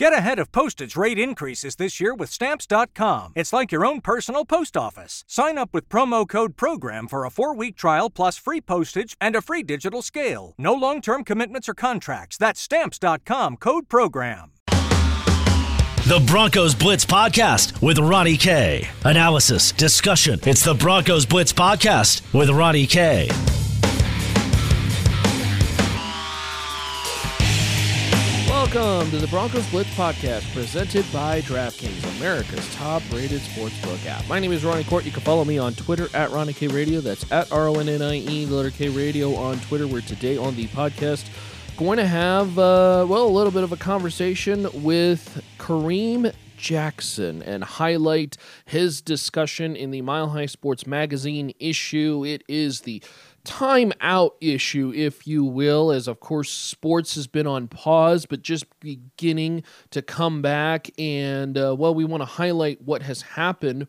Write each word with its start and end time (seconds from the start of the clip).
Get 0.00 0.14
ahead 0.14 0.38
of 0.38 0.50
postage 0.50 0.96
rate 0.96 1.18
increases 1.18 1.76
this 1.76 2.00
year 2.00 2.14
with 2.14 2.30
Stamps.com. 2.30 3.34
It's 3.36 3.52
like 3.52 3.70
your 3.70 3.84
own 3.84 4.00
personal 4.00 4.46
post 4.46 4.74
office. 4.74 5.24
Sign 5.28 5.58
up 5.58 5.74
with 5.74 5.90
promo 5.90 6.26
code 6.26 6.56
PROGRAM 6.56 7.06
for 7.06 7.26
a 7.26 7.30
four 7.30 7.54
week 7.54 7.76
trial 7.76 8.08
plus 8.08 8.38
free 8.38 8.62
postage 8.62 9.14
and 9.20 9.36
a 9.36 9.42
free 9.42 9.62
digital 9.62 10.00
scale. 10.00 10.54
No 10.56 10.72
long 10.72 11.02
term 11.02 11.22
commitments 11.22 11.68
or 11.68 11.74
contracts. 11.74 12.38
That's 12.38 12.62
Stamps.com 12.62 13.58
code 13.58 13.90
PROGRAM. 13.90 14.52
The 16.08 16.24
Broncos 16.26 16.74
Blitz 16.74 17.04
Podcast 17.04 17.82
with 17.82 17.98
Ronnie 17.98 18.38
K. 18.38 18.88
Analysis, 19.04 19.72
discussion. 19.72 20.40
It's 20.44 20.64
the 20.64 20.72
Broncos 20.72 21.26
Blitz 21.26 21.52
Podcast 21.52 22.22
with 22.32 22.48
Ronnie 22.48 22.86
K. 22.86 23.28
Welcome 28.72 29.10
to 29.10 29.18
the 29.18 29.26
Broncos 29.26 29.68
Blitz 29.70 29.90
podcast 29.96 30.54
presented 30.54 31.04
by 31.12 31.40
DraftKings, 31.40 32.18
America's 32.18 32.72
top 32.76 33.02
rated 33.10 33.40
sportsbook 33.40 34.06
app. 34.06 34.24
My 34.28 34.38
name 34.38 34.52
is 34.52 34.64
Ronnie 34.64 34.84
Kohrt. 34.84 35.04
You 35.04 35.10
can 35.10 35.22
follow 35.22 35.44
me 35.44 35.58
on 35.58 35.74
Twitter 35.74 36.08
at 36.14 36.30
Ronnie 36.30 36.52
K 36.52 36.68
Radio. 36.68 37.00
That's 37.00 37.30
at 37.32 37.50
R 37.50 37.66
O 37.66 37.80
N 37.80 37.88
N 37.88 38.00
I 38.00 38.18
E, 38.18 38.46
letter 38.46 38.70
K 38.70 38.88
Radio 38.88 39.34
on 39.34 39.58
Twitter. 39.58 39.88
We're 39.88 40.02
today 40.02 40.36
on 40.36 40.54
the 40.54 40.68
podcast 40.68 41.28
going 41.78 41.98
to 41.98 42.06
have, 42.06 42.56
uh, 42.60 43.04
well, 43.08 43.26
a 43.26 43.34
little 43.34 43.50
bit 43.50 43.64
of 43.64 43.72
a 43.72 43.76
conversation 43.76 44.68
with 44.84 45.42
Kareem 45.58 46.32
Jackson 46.56 47.42
and 47.42 47.64
highlight 47.64 48.36
his 48.66 49.00
discussion 49.00 49.74
in 49.74 49.90
the 49.90 50.02
Mile 50.02 50.28
High 50.28 50.46
Sports 50.46 50.86
Magazine 50.86 51.52
issue. 51.58 52.24
It 52.24 52.44
is 52.46 52.82
the 52.82 53.02
time 53.44 53.92
out 54.00 54.36
issue, 54.40 54.92
if 54.94 55.26
you 55.26 55.44
will, 55.44 55.90
as 55.90 56.08
of 56.08 56.20
course 56.20 56.50
sports 56.50 57.14
has 57.14 57.26
been 57.26 57.46
on 57.46 57.68
pause, 57.68 58.26
but 58.26 58.42
just 58.42 58.64
beginning 58.80 59.62
to 59.90 60.02
come 60.02 60.42
back. 60.42 60.90
And 60.98 61.56
uh, 61.56 61.74
well, 61.78 61.94
we 61.94 62.04
want 62.04 62.20
to 62.20 62.26
highlight 62.26 62.82
what 62.82 63.02
has 63.02 63.22
happened 63.22 63.86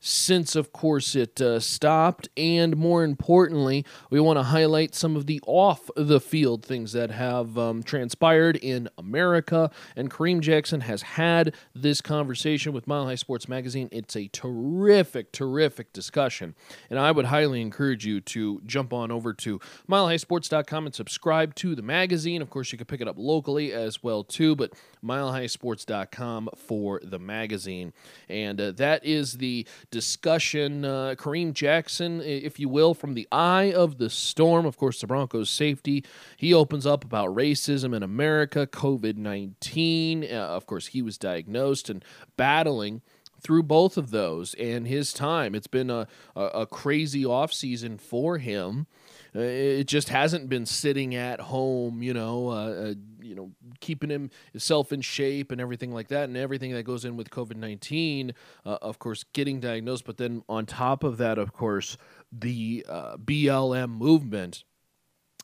since, 0.00 0.56
of 0.56 0.72
course, 0.72 1.14
it 1.14 1.40
uh, 1.40 1.60
stopped. 1.60 2.28
And 2.36 2.76
more 2.76 3.04
importantly, 3.04 3.84
we 4.08 4.18
want 4.18 4.38
to 4.38 4.44
highlight 4.44 4.94
some 4.94 5.14
of 5.14 5.26
the 5.26 5.40
off 5.46 5.90
the 5.94 6.20
field 6.20 6.64
things 6.64 6.92
that 6.92 7.10
have 7.10 7.58
um, 7.58 7.82
transpired 7.82 8.56
in 8.56 8.88
America. 8.96 9.70
And 9.94 10.10
Kareem 10.10 10.40
Jackson 10.40 10.80
has 10.82 11.02
had 11.02 11.54
this 11.74 12.00
conversation 12.00 12.72
with 12.72 12.86
Mile 12.86 13.06
High 13.06 13.14
Sports 13.14 13.48
Magazine. 13.48 13.88
It's 13.92 14.16
a 14.16 14.28
terrific, 14.28 15.32
terrific 15.32 15.92
discussion. 15.92 16.54
And 16.88 16.98
I 16.98 17.10
would 17.10 17.26
highly 17.26 17.60
encourage 17.60 18.06
you 18.06 18.20
to 18.22 18.62
jump 18.64 18.92
on 18.94 19.10
over 19.10 19.34
to 19.34 19.60
milehighsports.com 19.88 20.86
and 20.86 20.94
subscribe 20.94 21.54
to 21.56 21.74
the 21.74 21.82
magazine. 21.82 22.40
Of 22.40 22.48
course, 22.48 22.72
you 22.72 22.78
can 22.78 22.86
pick 22.86 23.02
it 23.02 23.08
up 23.08 23.16
locally 23.18 23.72
as 23.72 24.02
well, 24.02 24.24
too, 24.24 24.56
but 24.56 24.72
milehighsports.com 25.04 26.48
for 26.56 27.00
the 27.02 27.18
magazine. 27.18 27.92
And 28.28 28.60
uh, 28.60 28.72
that 28.72 29.04
is 29.04 29.34
the 29.34 29.66
discussion. 29.90 30.84
Uh, 30.84 31.14
Kareem 31.16 31.52
Jackson, 31.52 32.20
if 32.20 32.58
you 32.58 32.68
will, 32.68 32.94
from 32.94 33.14
the 33.14 33.28
eye 33.32 33.72
of 33.72 33.98
the 33.98 34.10
storm. 34.10 34.66
Of 34.66 34.76
course, 34.76 35.00
the 35.00 35.06
Broncos' 35.06 35.50
safety. 35.50 36.04
He 36.36 36.54
opens 36.54 36.86
up 36.86 37.04
about 37.04 37.34
racism 37.34 37.94
in 37.94 38.02
America, 38.02 38.66
COVID 38.66 39.16
19. 39.16 40.24
Uh, 40.24 40.26
of 40.26 40.66
course, 40.66 40.88
he 40.88 41.02
was 41.02 41.18
diagnosed 41.18 41.90
and 41.90 42.04
battling 42.36 43.02
through 43.40 43.62
both 43.62 43.96
of 43.96 44.10
those 44.10 44.54
and 44.54 44.86
his 44.86 45.12
time. 45.12 45.54
It's 45.54 45.66
been 45.66 45.90
a, 45.90 46.06
a, 46.36 46.42
a 46.42 46.66
crazy 46.66 47.24
offseason 47.24 48.00
for 48.00 48.38
him. 48.38 48.86
Uh, 49.34 49.40
it 49.40 49.84
just 49.84 50.08
hasn't 50.08 50.48
been 50.48 50.66
sitting 50.66 51.14
at 51.14 51.40
home, 51.40 52.02
you 52.02 52.12
know, 52.12 52.48
uh, 52.48 52.52
uh, 52.52 52.94
you 53.20 53.34
know, 53.34 53.50
keeping 53.80 54.30
himself 54.52 54.92
in 54.92 55.00
shape 55.00 55.52
and 55.52 55.60
everything 55.60 55.92
like 55.92 56.08
that, 56.08 56.24
and 56.24 56.36
everything 56.36 56.72
that 56.72 56.82
goes 56.82 57.04
in 57.04 57.16
with 57.16 57.30
COVID 57.30 57.56
nineteen. 57.56 58.32
Uh, 58.66 58.78
of 58.82 58.98
course, 58.98 59.24
getting 59.32 59.60
diagnosed, 59.60 60.04
but 60.04 60.16
then 60.16 60.42
on 60.48 60.66
top 60.66 61.04
of 61.04 61.18
that, 61.18 61.38
of 61.38 61.52
course, 61.52 61.96
the 62.32 62.84
BLM 62.88 63.90
movement, 63.90 64.64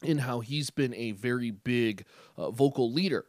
and 0.02 0.20
how 0.20 0.40
he's 0.40 0.70
been 0.70 0.94
a 0.94 1.12
very 1.12 1.50
big 1.50 2.04
vocal 2.36 2.92
leader 2.92 3.26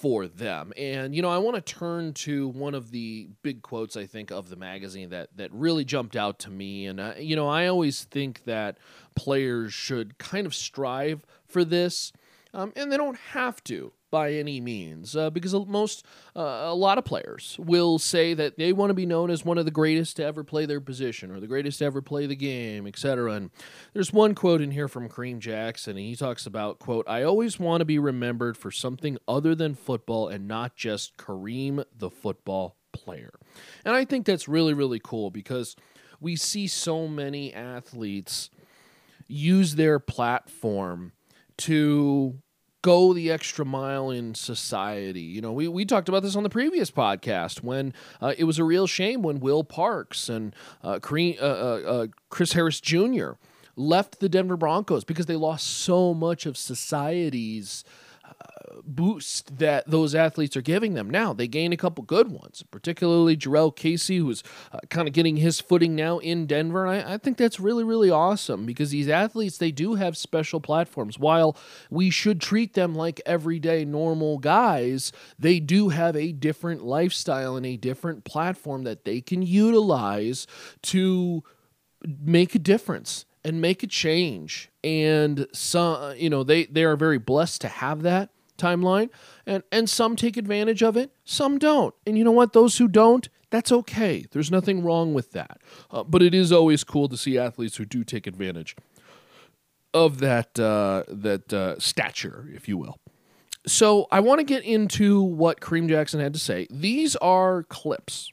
for 0.00 0.26
them. 0.26 0.72
And 0.76 1.14
you 1.14 1.22
know, 1.22 1.30
I 1.30 1.38
want 1.38 1.56
to 1.56 1.60
turn 1.74 2.12
to 2.14 2.48
one 2.48 2.74
of 2.74 2.90
the 2.90 3.28
big 3.42 3.62
quotes 3.62 3.96
I 3.96 4.06
think 4.06 4.30
of 4.30 4.48
the 4.48 4.56
magazine 4.56 5.10
that 5.10 5.28
that 5.36 5.52
really 5.52 5.84
jumped 5.84 6.16
out 6.16 6.38
to 6.40 6.50
me. 6.50 6.86
And 6.86 7.00
uh, 7.00 7.14
you 7.18 7.36
know, 7.36 7.48
I 7.48 7.66
always 7.66 8.04
think 8.04 8.44
that 8.44 8.78
players 9.14 9.72
should 9.72 10.18
kind 10.18 10.46
of 10.46 10.54
strive 10.54 11.24
for 11.46 11.64
this, 11.64 12.12
um, 12.52 12.72
and 12.76 12.90
they 12.92 12.96
don't 12.96 13.18
have 13.32 13.62
to 13.64 13.92
by 14.10 14.32
any 14.32 14.60
means, 14.60 15.16
uh, 15.16 15.30
because 15.30 15.54
most, 15.66 16.04
uh, 16.34 16.40
a 16.40 16.74
lot 16.74 16.98
of 16.98 17.04
players 17.04 17.56
will 17.58 17.98
say 17.98 18.34
that 18.34 18.56
they 18.56 18.72
want 18.72 18.90
to 18.90 18.94
be 18.94 19.06
known 19.06 19.30
as 19.30 19.44
one 19.44 19.58
of 19.58 19.64
the 19.64 19.70
greatest 19.70 20.16
to 20.16 20.24
ever 20.24 20.44
play 20.44 20.66
their 20.66 20.80
position 20.80 21.30
or 21.30 21.40
the 21.40 21.46
greatest 21.46 21.80
to 21.80 21.84
ever 21.84 22.00
play 22.00 22.26
the 22.26 22.36
game, 22.36 22.86
etc. 22.86 23.32
And 23.32 23.50
there's 23.92 24.12
one 24.12 24.34
quote 24.34 24.60
in 24.60 24.70
here 24.70 24.88
from 24.88 25.08
Kareem 25.08 25.38
Jackson, 25.38 25.96
and 25.96 26.06
he 26.06 26.16
talks 26.16 26.46
about, 26.46 26.78
quote, 26.78 27.08
I 27.08 27.22
always 27.22 27.58
want 27.58 27.80
to 27.80 27.84
be 27.84 27.98
remembered 27.98 28.56
for 28.56 28.70
something 28.70 29.18
other 29.26 29.54
than 29.54 29.74
football 29.74 30.28
and 30.28 30.46
not 30.46 30.76
just 30.76 31.16
Kareem 31.16 31.84
the 31.96 32.10
football 32.10 32.76
player. 32.92 33.34
And 33.84 33.94
I 33.94 34.04
think 34.04 34.26
that's 34.26 34.48
really, 34.48 34.74
really 34.74 35.00
cool 35.02 35.30
because 35.30 35.76
we 36.20 36.36
see 36.36 36.66
so 36.66 37.08
many 37.08 37.52
athletes 37.52 38.50
use 39.28 39.74
their 39.74 39.98
platform 39.98 41.12
to 41.58 42.38
go 42.82 43.12
the 43.12 43.30
extra 43.30 43.64
mile 43.64 44.10
in 44.10 44.34
society. 44.34 45.20
You 45.20 45.40
know, 45.40 45.52
we, 45.52 45.68
we 45.68 45.84
talked 45.84 46.08
about 46.08 46.22
this 46.22 46.36
on 46.36 46.42
the 46.42 46.50
previous 46.50 46.90
podcast 46.90 47.62
when 47.62 47.92
uh, 48.20 48.34
it 48.38 48.44
was 48.44 48.58
a 48.58 48.64
real 48.64 48.86
shame 48.86 49.22
when 49.22 49.40
Will 49.40 49.64
Parks 49.64 50.28
and 50.28 50.54
uh, 50.84 50.98
uh, 51.02 51.40
uh, 51.40 51.44
uh, 51.44 52.06
Chris 52.30 52.52
Harris 52.52 52.80
Jr. 52.80 53.32
left 53.74 54.20
the 54.20 54.28
Denver 54.28 54.56
Broncos 54.56 55.04
because 55.04 55.26
they 55.26 55.36
lost 55.36 55.66
so 55.66 56.14
much 56.14 56.46
of 56.46 56.56
society's 56.56 57.84
boost 58.84 59.58
that 59.58 59.88
those 59.88 60.14
athletes 60.14 60.56
are 60.56 60.62
giving 60.62 60.94
them. 60.94 61.10
Now, 61.10 61.32
they 61.32 61.48
gain 61.48 61.72
a 61.72 61.76
couple 61.76 62.04
good 62.04 62.28
ones, 62.30 62.62
particularly 62.70 63.36
Jurrell 63.36 63.74
Casey, 63.74 64.18
who's 64.18 64.42
uh, 64.72 64.78
kind 64.90 65.08
of 65.08 65.14
getting 65.14 65.36
his 65.36 65.60
footing 65.60 65.94
now 65.94 66.18
in 66.18 66.46
Denver. 66.46 66.86
I, 66.86 67.14
I 67.14 67.18
think 67.18 67.36
that's 67.36 67.60
really, 67.60 67.84
really 67.84 68.10
awesome 68.10 68.66
because 68.66 68.90
these 68.90 69.08
athletes, 69.08 69.58
they 69.58 69.72
do 69.72 69.94
have 69.94 70.16
special 70.16 70.60
platforms. 70.60 71.18
While 71.18 71.56
we 71.90 72.10
should 72.10 72.40
treat 72.40 72.74
them 72.74 72.94
like 72.94 73.20
everyday 73.26 73.84
normal 73.84 74.38
guys, 74.38 75.12
they 75.38 75.60
do 75.60 75.88
have 75.90 76.16
a 76.16 76.32
different 76.32 76.84
lifestyle 76.84 77.56
and 77.56 77.66
a 77.66 77.76
different 77.76 78.24
platform 78.24 78.84
that 78.84 79.04
they 79.04 79.20
can 79.20 79.42
utilize 79.42 80.46
to 80.82 81.42
make 82.04 82.54
a 82.54 82.58
difference 82.58 83.24
and 83.46 83.60
make 83.60 83.82
a 83.82 83.86
change 83.86 84.70
and 84.84 85.46
some 85.52 86.14
you 86.16 86.28
know 86.28 86.42
they 86.42 86.66
they 86.66 86.84
are 86.84 86.96
very 86.96 87.18
blessed 87.18 87.62
to 87.62 87.68
have 87.68 88.02
that 88.02 88.30
timeline, 88.56 89.10
and 89.46 89.62
and 89.70 89.88
some 89.88 90.16
take 90.16 90.36
advantage 90.36 90.82
of 90.82 90.96
it, 90.96 91.12
some 91.24 91.58
don't. 91.58 91.94
And 92.06 92.16
you 92.18 92.24
know 92.24 92.32
what? 92.32 92.52
Those 92.52 92.78
who 92.78 92.88
don't, 92.88 93.28
that's 93.50 93.70
okay. 93.72 94.26
There's 94.30 94.50
nothing 94.50 94.82
wrong 94.82 95.14
with 95.14 95.32
that. 95.32 95.60
Uh, 95.90 96.04
but 96.04 96.22
it 96.22 96.34
is 96.34 96.52
always 96.52 96.84
cool 96.84 97.08
to 97.08 97.16
see 97.16 97.38
athletes 97.38 97.76
who 97.76 97.84
do 97.84 98.04
take 98.04 98.26
advantage 98.26 98.76
of 99.94 100.18
that 100.20 100.58
uh, 100.58 101.04
that 101.08 101.52
uh, 101.52 101.78
stature, 101.78 102.48
if 102.54 102.68
you 102.68 102.76
will. 102.76 102.98
So 103.66 104.06
I 104.12 104.20
want 104.20 104.38
to 104.38 104.44
get 104.44 104.62
into 104.62 105.20
what 105.20 105.60
Kareem 105.60 105.88
Jackson 105.88 106.20
had 106.20 106.32
to 106.34 106.38
say. 106.38 106.68
These 106.70 107.16
are 107.16 107.64
clips 107.64 108.32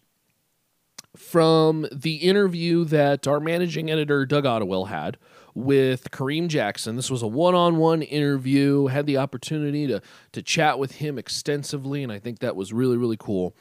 from 1.16 1.88
the 1.92 2.16
interview 2.16 2.86
that 2.86 3.28
our 3.28 3.40
managing 3.40 3.90
editor 3.92 4.26
Doug 4.26 4.46
Ottewill 4.46 4.88
had 4.88 5.18
with 5.54 6.10
Kareem 6.12 6.48
Jackson. 6.48 6.96
This 6.96 7.12
was 7.12 7.22
a 7.22 7.28
one-on-one 7.28 8.02
interview. 8.02 8.88
Had 8.88 9.06
the 9.06 9.18
opportunity 9.18 9.88
to 9.88 10.02
to 10.32 10.42
chat 10.42 10.80
with 10.80 10.94
him 10.94 11.18
extensively, 11.18 12.04
and 12.04 12.12
I 12.12 12.20
think 12.20 12.40
that 12.40 12.56
was 12.56 12.74
really 12.74 12.98
really 12.98 13.18
cool. 13.18 13.56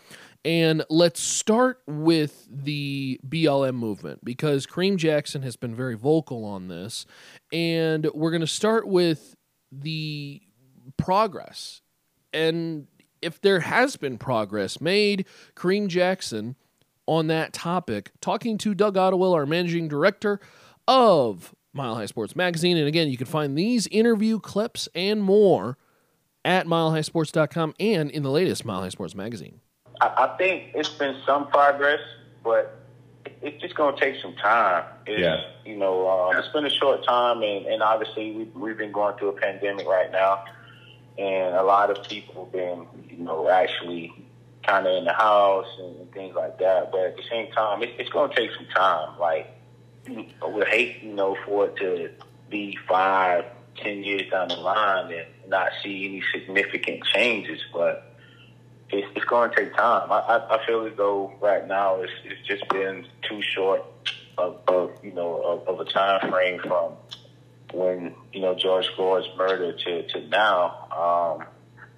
And 0.44 0.84
let's 0.90 1.20
start 1.20 1.82
with 1.86 2.48
the 2.50 3.20
BLM 3.28 3.74
movement 3.74 4.24
because 4.24 4.66
Kareem 4.66 4.96
Jackson 4.96 5.42
has 5.42 5.54
been 5.54 5.74
very 5.74 5.94
vocal 5.94 6.44
on 6.44 6.68
this, 6.68 7.06
and 7.52 8.08
we're 8.12 8.32
going 8.32 8.40
to 8.40 8.46
start 8.46 8.88
with 8.88 9.36
the 9.70 10.42
progress 10.96 11.80
and 12.32 12.86
if 13.20 13.40
there 13.40 13.60
has 13.60 13.96
been 13.96 14.18
progress 14.18 14.80
made, 14.80 15.26
Kareem 15.54 15.86
Jackson 15.86 16.56
on 17.06 17.26
that 17.28 17.52
topic, 17.52 18.10
talking 18.20 18.58
to 18.58 18.74
Doug 18.74 18.94
Ottewill, 18.94 19.34
our 19.34 19.46
managing 19.46 19.88
director 19.88 20.40
of 20.86 21.54
Mile 21.72 21.94
High 21.94 22.06
Sports 22.06 22.36
Magazine. 22.36 22.76
And 22.76 22.86
again, 22.86 23.08
you 23.08 23.16
can 23.16 23.26
find 23.26 23.56
these 23.56 23.86
interview 23.88 24.38
clips 24.38 24.88
and 24.94 25.22
more 25.22 25.78
at 26.44 26.66
milehighsports.com 26.66 27.74
and 27.78 28.10
in 28.10 28.22
the 28.22 28.30
latest 28.30 28.64
Mile 28.64 28.80
High 28.80 28.88
Sports 28.88 29.14
Magazine. 29.14 29.60
I, 30.00 30.34
think 30.36 30.72
it's 30.74 30.88
been 30.88 31.16
some 31.24 31.46
progress, 31.48 32.00
but 32.42 32.80
it's 33.40 33.60
just 33.62 33.76
going 33.76 33.94
to 33.94 34.00
take 34.00 34.20
some 34.20 34.34
time. 34.34 34.84
It's, 35.06 35.20
yeah. 35.20 35.44
You 35.64 35.76
know, 35.76 36.08
um, 36.08 36.36
it's 36.36 36.48
been 36.48 36.66
a 36.66 36.70
short 36.70 37.04
time, 37.04 37.42
and, 37.42 37.66
and 37.66 37.82
obviously 37.82 38.32
we, 38.32 38.44
we've 38.44 38.76
been 38.76 38.90
going 38.90 39.16
through 39.16 39.28
a 39.28 39.40
pandemic 39.40 39.86
right 39.86 40.10
now, 40.10 40.44
and 41.18 41.54
a 41.54 41.62
lot 41.62 41.90
of 41.90 42.04
people 42.08 42.44
have 42.44 42.52
been, 42.52 42.86
you 43.08 43.24
know, 43.24 43.48
actually 43.48 44.12
kind 44.66 44.86
of 44.86 44.96
in 44.96 45.04
the 45.04 45.12
house 45.12 45.66
and, 45.78 46.10
things 46.12 46.34
like 46.34 46.58
that. 46.58 46.92
But 46.92 47.00
at 47.00 47.16
the 47.16 47.22
same 47.30 47.50
time, 47.52 47.82
it, 47.82 47.94
it's 47.98 48.10
going 48.10 48.30
to 48.30 48.36
take 48.36 48.50
some 48.54 48.66
time. 48.66 49.18
Like, 49.18 49.48
I 50.06 50.46
would 50.46 50.68
hate, 50.68 51.02
you 51.02 51.14
know, 51.14 51.36
for 51.46 51.66
it 51.66 51.76
to 51.76 52.10
be 52.50 52.76
five, 52.86 53.46
ten 53.76 54.04
years 54.04 54.30
down 54.30 54.48
the 54.48 54.56
line 54.56 55.12
and 55.12 55.26
not 55.48 55.70
see 55.82 56.06
any 56.06 56.22
significant 56.32 57.04
changes. 57.04 57.60
But 57.72 58.14
it's, 58.90 59.06
it's 59.16 59.24
going 59.24 59.50
to 59.50 59.56
take 59.56 59.74
time. 59.74 60.12
I, 60.12 60.18
I, 60.18 60.56
I 60.56 60.66
feel 60.66 60.86
as 60.86 60.92
though 60.96 61.32
right 61.40 61.66
now 61.66 62.02
it's, 62.02 62.12
it's 62.24 62.46
just 62.46 62.68
been 62.68 63.06
too 63.22 63.40
short 63.42 63.84
of, 64.38 64.60
of 64.68 64.90
you 65.02 65.12
know 65.12 65.40
of, 65.42 65.68
of 65.68 65.86
a 65.86 65.90
time 65.90 66.30
frame 66.30 66.60
from 66.60 66.92
when 67.72 68.14
you 68.32 68.40
know 68.40 68.54
George 68.54 68.88
Floyd's 68.96 69.28
murder 69.36 69.72
to 69.72 70.06
to 70.08 70.28
now. 70.28 71.38
Um, 71.40 71.46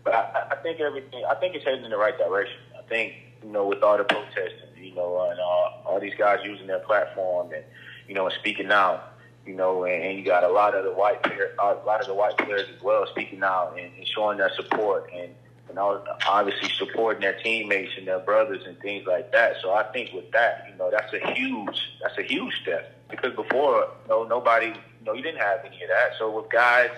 but 0.04 0.14
I, 0.14 0.48
I 0.52 0.56
think 0.56 0.80
everything. 0.80 1.24
I 1.28 1.34
think 1.34 1.54
it's 1.54 1.64
heading 1.64 1.84
in 1.84 1.90
the 1.90 1.96
right 1.96 2.16
direction. 2.16 2.58
I 2.78 2.82
think 2.88 3.14
you 3.42 3.50
know 3.50 3.66
with 3.66 3.82
all 3.82 3.98
the 3.98 4.04
protesting, 4.04 4.68
you 4.76 4.94
know, 4.94 5.28
and 5.30 5.40
uh, 5.40 5.88
all 5.88 5.98
these 6.00 6.14
guys 6.16 6.40
using 6.44 6.66
their 6.66 6.80
platform 6.80 7.52
and 7.52 7.64
you 8.06 8.14
know 8.14 8.26
and 8.26 8.34
speaking 8.38 8.70
out. 8.70 9.10
You 9.46 9.54
know, 9.54 9.84
and, 9.84 10.02
and 10.02 10.18
you 10.18 10.24
got 10.24 10.42
a 10.42 10.48
lot 10.48 10.74
of 10.74 10.84
the 10.84 10.92
white 10.92 11.22
player, 11.22 11.54
a 11.58 11.74
lot 11.84 12.00
of 12.00 12.06
the 12.06 12.14
white 12.14 12.38
players 12.38 12.66
as 12.74 12.82
well 12.82 13.06
speaking 13.10 13.42
out 13.42 13.76
and, 13.78 13.92
and 13.94 14.06
showing 14.08 14.38
their 14.38 14.50
support 14.54 15.10
and 15.14 15.34
and 15.68 15.78
obviously 16.26 16.68
supporting 16.70 17.20
their 17.20 17.38
teammates 17.42 17.92
and 17.96 18.06
their 18.06 18.20
brothers 18.20 18.62
and 18.66 18.78
things 18.80 19.06
like 19.06 19.32
that. 19.32 19.56
So 19.62 19.72
I 19.72 19.82
think 19.92 20.12
with 20.12 20.30
that, 20.32 20.66
you 20.70 20.76
know, 20.78 20.90
that's 20.90 21.12
a 21.12 21.34
huge 21.34 21.78
that's 22.00 22.16
a 22.18 22.22
huge 22.22 22.54
step 22.62 22.94
because 23.10 23.34
before, 23.34 23.88
you 24.04 24.08
know, 24.08 24.24
nobody, 24.24 24.66
you 24.66 25.04
know, 25.04 25.12
you 25.12 25.22
didn't 25.22 25.40
have 25.40 25.60
any 25.64 25.82
of 25.82 25.88
that. 25.88 26.12
So 26.18 26.30
with 26.30 26.50
guys, 26.50 26.90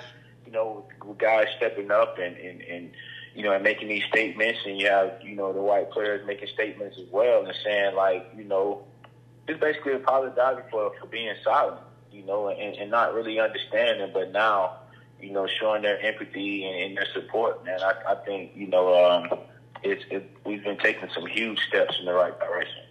you 0.47 0.53
know, 0.53 0.87
guys 1.19 1.47
stepping 1.57 1.91
up 1.91 2.19
and 2.19 2.37
and, 2.37 2.63
and 2.63 2.91
you 3.35 3.43
know, 3.43 3.53
and 3.53 3.63
making 3.63 3.89
these 3.89 4.05
statements, 4.05 4.61
and 4.65 4.81
you 4.81 4.87
have, 4.89 5.13
you 5.23 5.35
know, 5.35 5.53
the 5.53 5.61
white 5.61 5.91
players 5.91 6.27
making 6.27 6.49
statements 6.55 6.97
as 6.99 7.09
well 7.11 7.45
and 7.45 7.55
saying 7.63 7.95
like, 7.95 8.27
you 8.37 8.45
know, 8.45 8.85
just 9.47 9.61
basically 9.61 9.93
apologizing 9.93 10.65
for 10.71 10.93
for 10.99 11.07
being 11.07 11.35
silent, 11.45 11.81
you 12.11 12.25
know, 12.25 12.49
and, 12.49 12.77
and 12.77 12.91
not 12.91 13.13
really 13.13 13.39
understanding, 13.39 14.11
but 14.15 14.33
now 14.33 14.79
you 15.21 15.33
know, 15.33 15.47
showing 15.47 15.83
their 15.83 16.01
empathy 16.01 16.65
and, 16.65 16.77
and 16.77 16.97
their 16.97 17.07
support, 17.13 17.65
man. 17.65 17.81
I, 17.83 18.13
I 18.13 18.15
think, 18.25 18.53
you 18.55 18.67
know, 18.67 19.05
um, 19.05 19.39
it's, 19.83 20.05
it, 20.11 20.31
we've 20.45 20.63
been 20.63 20.79
taking 20.79 21.09
some 21.15 21.27
huge 21.27 21.59
steps 21.69 21.97
in 21.99 22.05
the 22.05 22.13
right 22.13 22.39
direction. 22.39 22.83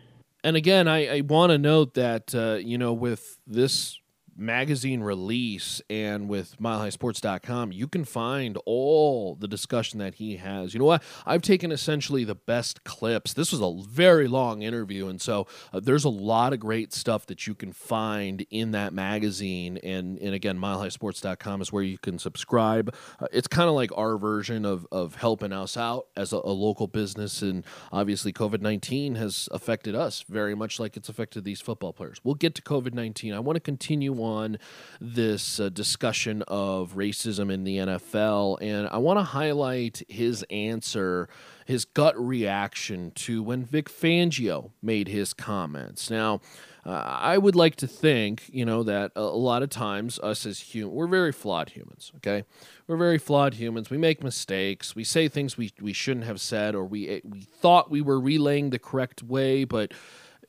And 0.44 0.56
again, 0.56 0.88
I, 0.88 1.18
I 1.18 1.22
want 1.22 1.52
to 1.52 1.58
note 1.58 1.96
that, 1.96 2.34
uh, 2.36 2.56
you 2.56 2.78
know, 2.78 2.94
with 2.94 3.38
this 3.48 4.00
magazine 4.36 5.02
release 5.02 5.82
and 5.90 6.28
with 6.28 6.58
milehighsports.com, 6.60 7.72
you 7.72 7.88
can 7.88 8.04
find 8.04 8.58
all 8.66 9.36
the 9.36 9.48
discussion 9.48 10.00
that 10.00 10.16
he 10.16 10.38
has. 10.38 10.74
You 10.74 10.80
know 10.80 10.86
what? 10.86 11.04
I've 11.26 11.42
taken 11.42 11.72
essentially 11.72 12.24
the 12.24 12.36
best 12.36 12.84
clips. 12.84 13.34
This 13.34 13.52
was 13.52 13.62
a 13.62 13.88
very 13.90 14.28
long 14.28 14.62
interview, 14.62 15.08
and 15.08 15.22
so 15.22 15.48
uh, 15.74 15.80
there's 15.80 16.04
a 16.04 16.10
lot 16.10 16.54
of 16.54 16.60
great 16.60 16.94
stuff 16.94 17.26
that 17.28 17.48
you 17.48 17.56
can 17.56 17.72
find 17.72 18.46
in 18.50 18.72
that 18.72 18.94
magazine. 18.94 19.78
And, 19.84 20.18
and 20.20 20.34
again, 20.34 20.58
milehighsports.com 20.58 21.62
is 21.62 21.72
where 21.72 21.84
you 21.84 21.98
can 21.98 22.20
subscribe. 22.20 22.94
Uh, 23.20 23.28
it's 23.32 23.48
kind 23.48 23.70
of 23.70 23.76
like 23.76 23.92
our 23.98 24.18
version 24.18 24.66
of, 24.66 24.86
of 24.92 25.16
helping 25.16 25.54
us 25.54 25.78
out 25.78 26.08
as 26.16 26.34
a, 26.34 26.38
a 26.38 26.52
local 26.52 26.88
business. 26.88 27.42
And 27.42 27.66
obviously, 27.92 28.34
COVID 28.34 28.62
19 28.62 29.16
has 29.16 29.48
affected 29.52 29.96
us 29.96 30.24
very 30.28 30.56
much 30.56 30.80
like 30.80 30.98
it's 30.98 31.10
affected 31.10 31.44
these 31.44 31.62
football 31.62 31.94
players. 31.94 32.20
We'll 32.24 32.36
get 32.36 32.56
to 32.56 32.62
COVID 32.62 32.94
19. 32.94 33.34
I 33.34 33.40
want 33.40 33.56
to 33.56 33.62
continue 33.62 34.12
on 34.26 34.58
this 35.00 35.60
uh, 35.60 35.70
discussion 35.70 36.44
of 36.48 36.96
racism 36.96 37.52
in 37.52 37.64
the 37.64 37.78
NFL, 37.78 38.58
and 38.62 38.88
I 38.88 38.98
want 38.98 39.20
to 39.20 39.24
highlight 39.24 40.02
his 40.10 40.44
answer, 40.50 41.30
his 41.66 41.86
gut 41.86 42.20
reaction 42.20 43.12
to 43.12 43.44
when 43.44 43.64
Vic 43.64 43.90
Fangio 43.90 44.72
made 44.82 45.08
his 45.08 45.34
comments. 45.34 46.10
Now, 46.10 46.42
uh, 46.86 46.92
I 46.92 47.40
would 47.40 47.56
like 47.56 47.76
to 47.78 47.88
think, 47.88 48.44
you 48.52 48.64
know, 48.64 48.84
that 48.84 49.12
a, 49.16 49.24
lot 49.24 49.64
of 49.64 49.70
times 49.70 50.20
us 50.20 50.46
as 50.46 50.60
humans, 50.60 50.96
we're 50.96 51.08
very 51.08 51.32
flawed 51.32 51.70
humans, 51.70 52.12
okay? 52.18 52.44
We're 52.86 52.98
very 52.98 53.18
flawed 53.18 53.56
humans. 53.56 53.90
We 53.90 53.98
make 53.98 54.24
mistakes. 54.24 54.96
We 54.96 55.04
say 55.04 55.28
things 55.28 55.58
we, 55.58 55.72
we 55.82 55.94
shouldn't 55.94 56.28
have 56.28 56.40
said, 56.40 56.76
or 56.76 56.86
we, 56.86 57.22
we 57.24 57.42
thought 57.42 57.90
we 57.90 58.02
were 58.02 58.20
relaying 58.20 58.70
the 58.70 58.78
correct 58.78 59.24
way, 59.24 59.64
but, 59.64 59.94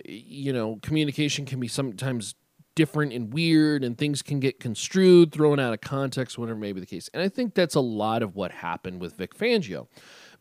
you 0.04 0.52
know, 0.52 0.78
communication 0.82 1.46
can 1.46 1.58
be 1.58 1.68
sometimes 1.68 2.34
different 2.76 3.12
and 3.12 3.34
weird 3.34 3.82
and 3.82 3.98
things 3.98 4.22
can 4.22 4.38
get 4.38 4.60
construed, 4.60 5.32
thrown 5.32 5.58
out 5.58 5.72
of 5.72 5.80
context, 5.80 6.38
whatever 6.38 6.58
may 6.58 6.72
be 6.72 6.78
the 6.78 6.86
case. 6.86 7.10
And 7.12 7.22
I 7.22 7.28
think 7.28 7.54
that's 7.54 7.74
a 7.74 7.80
lot 7.80 8.22
of 8.22 8.36
what 8.36 8.52
happened 8.52 9.00
with 9.00 9.16
Vic 9.16 9.36
Fangio. 9.36 9.88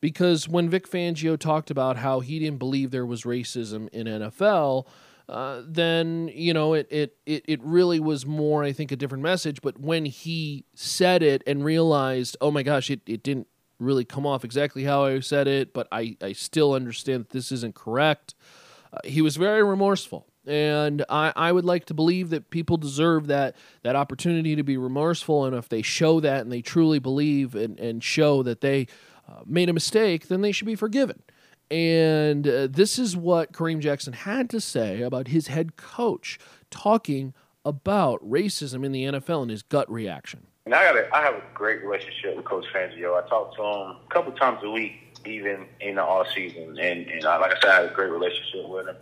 Because 0.02 0.48
when 0.48 0.70
Vic 0.70 0.88
Fangio 0.88 1.40
talked 1.40 1.72
about 1.72 1.98
how 1.98 2.20
he 2.20 2.38
didn't 2.38 2.60
believe 2.60 2.92
there 2.92 3.06
was 3.06 3.24
racism 3.24 3.90
in 3.90 4.06
NFL, 4.06 4.86
uh, 5.28 5.64
then 5.66 6.30
you 6.32 6.54
know 6.54 6.76
it, 6.76 6.88
it 6.92 7.18
it 7.26 7.44
it 7.48 7.60
really 7.64 8.00
was 8.00 8.28
more 8.28 8.64
I 8.64 8.72
think 8.74 8.92
a 8.92 8.96
different 8.96 9.24
message. 9.24 9.60
But 9.62 9.80
when 9.80 10.06
he 10.06 10.66
said 10.76 11.24
it 11.24 11.42
and 11.48 11.66
realized, 11.66 12.38
oh 12.42 12.52
my 12.52 12.62
gosh, 12.62 12.92
it, 12.92 13.02
it 13.08 13.24
didn't 13.24 13.48
really 13.80 14.06
come 14.06 14.28
off 14.28 14.46
exactly 14.46 14.84
how 14.84 15.06
I 15.06 15.20
said 15.22 15.48
it, 15.48 15.74
but 15.74 15.88
I, 15.92 16.16
I 16.22 16.34
still 16.34 16.74
understand 16.74 17.22
that 17.22 17.30
this 17.32 17.52
isn't 17.52 17.76
correct. 17.76 18.36
Uh, 18.94 19.00
he 19.04 19.22
was 19.22 19.36
very 19.36 19.64
remorseful 19.64 20.28
and 20.48 21.04
I, 21.10 21.34
I 21.36 21.52
would 21.52 21.66
like 21.66 21.86
to 21.86 21.94
believe 21.94 22.30
that 22.30 22.50
people 22.50 22.78
deserve 22.78 23.28
that 23.28 23.56
that 23.84 23.96
opportunity 23.96 24.56
to 24.56 24.64
be 24.64 24.78
remorseful. 24.78 25.46
And 25.46 25.56
if 25.56 25.70
they 25.70 25.82
show 25.82 26.20
that 26.20 26.42
and 26.42 26.52
they 26.52 26.62
truly 26.62 27.00
believe 27.00 27.56
and, 27.56 27.80
and 27.80 28.04
show 28.04 28.44
that 28.44 28.62
they 28.62 28.88
uh, 29.28 29.42
made 29.46 29.70
a 29.70 29.74
mistake, 29.74 30.28
then 30.28 30.42
they 30.42 30.52
should 30.52 30.68
be 30.68 30.76
forgiven. 30.76 31.24
And 31.72 32.48
uh, 32.48 32.68
this 32.68 33.00
is 33.00 33.18
what 33.18 33.52
Kareem 33.52 33.80
Jackson 33.80 34.14
had 34.14 34.50
to 34.52 34.62
say 34.62 35.02
about 35.02 35.30
his 35.30 35.48
head 35.48 35.76
coach 35.78 36.38
talking 36.70 37.34
about 37.64 38.24
racism 38.28 38.86
in 38.86 38.92
the 38.92 39.06
NFL 39.06 39.42
and 39.42 39.52
his 39.52 39.64
gut 39.64 39.92
reaction. 39.92 40.46
And 40.66 40.76
I 40.76 40.84
got 40.84 40.96
a, 40.96 41.16
I 41.16 41.22
have 41.22 41.36
a 41.36 41.44
great 41.54 41.84
relationship 41.84 42.36
with 42.36 42.46
Coach 42.46 42.66
Fangio. 42.74 43.22
I 43.22 43.28
talk 43.28 43.56
to 43.56 43.62
him 43.64 43.68
a 43.68 44.00
couple 44.10 44.32
times 44.34 44.60
a 44.64 44.70
week, 44.70 45.18
even 45.26 45.66
in 45.80 45.96
the 45.96 46.04
off 46.04 46.28
season, 46.34 46.78
and 46.80 47.08
and 47.08 47.26
I, 47.26 47.38
like 47.38 47.56
I 47.56 47.60
said, 47.60 47.70
I 47.70 47.82
have 47.82 47.92
a 47.92 47.94
great 47.94 48.12
relationship 48.12 48.68
with 48.68 48.88
him. 48.88 48.96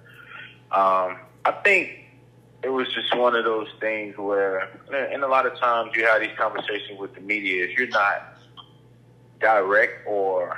Um, 0.71 1.17
I 1.45 1.51
think 1.51 1.99
it 2.63 2.69
was 2.69 2.87
just 2.93 3.15
one 3.15 3.35
of 3.35 3.43
those 3.43 3.67
things 3.79 4.17
where, 4.17 4.69
and 4.91 5.23
a 5.23 5.27
lot 5.27 5.45
of 5.45 5.57
times 5.59 5.91
you 5.95 6.05
have 6.05 6.21
these 6.21 6.37
conversations 6.37 6.97
with 6.99 7.13
the 7.13 7.21
media. 7.21 7.65
If 7.65 7.77
you're 7.77 7.89
not 7.89 8.37
direct 9.39 10.07
or, 10.07 10.57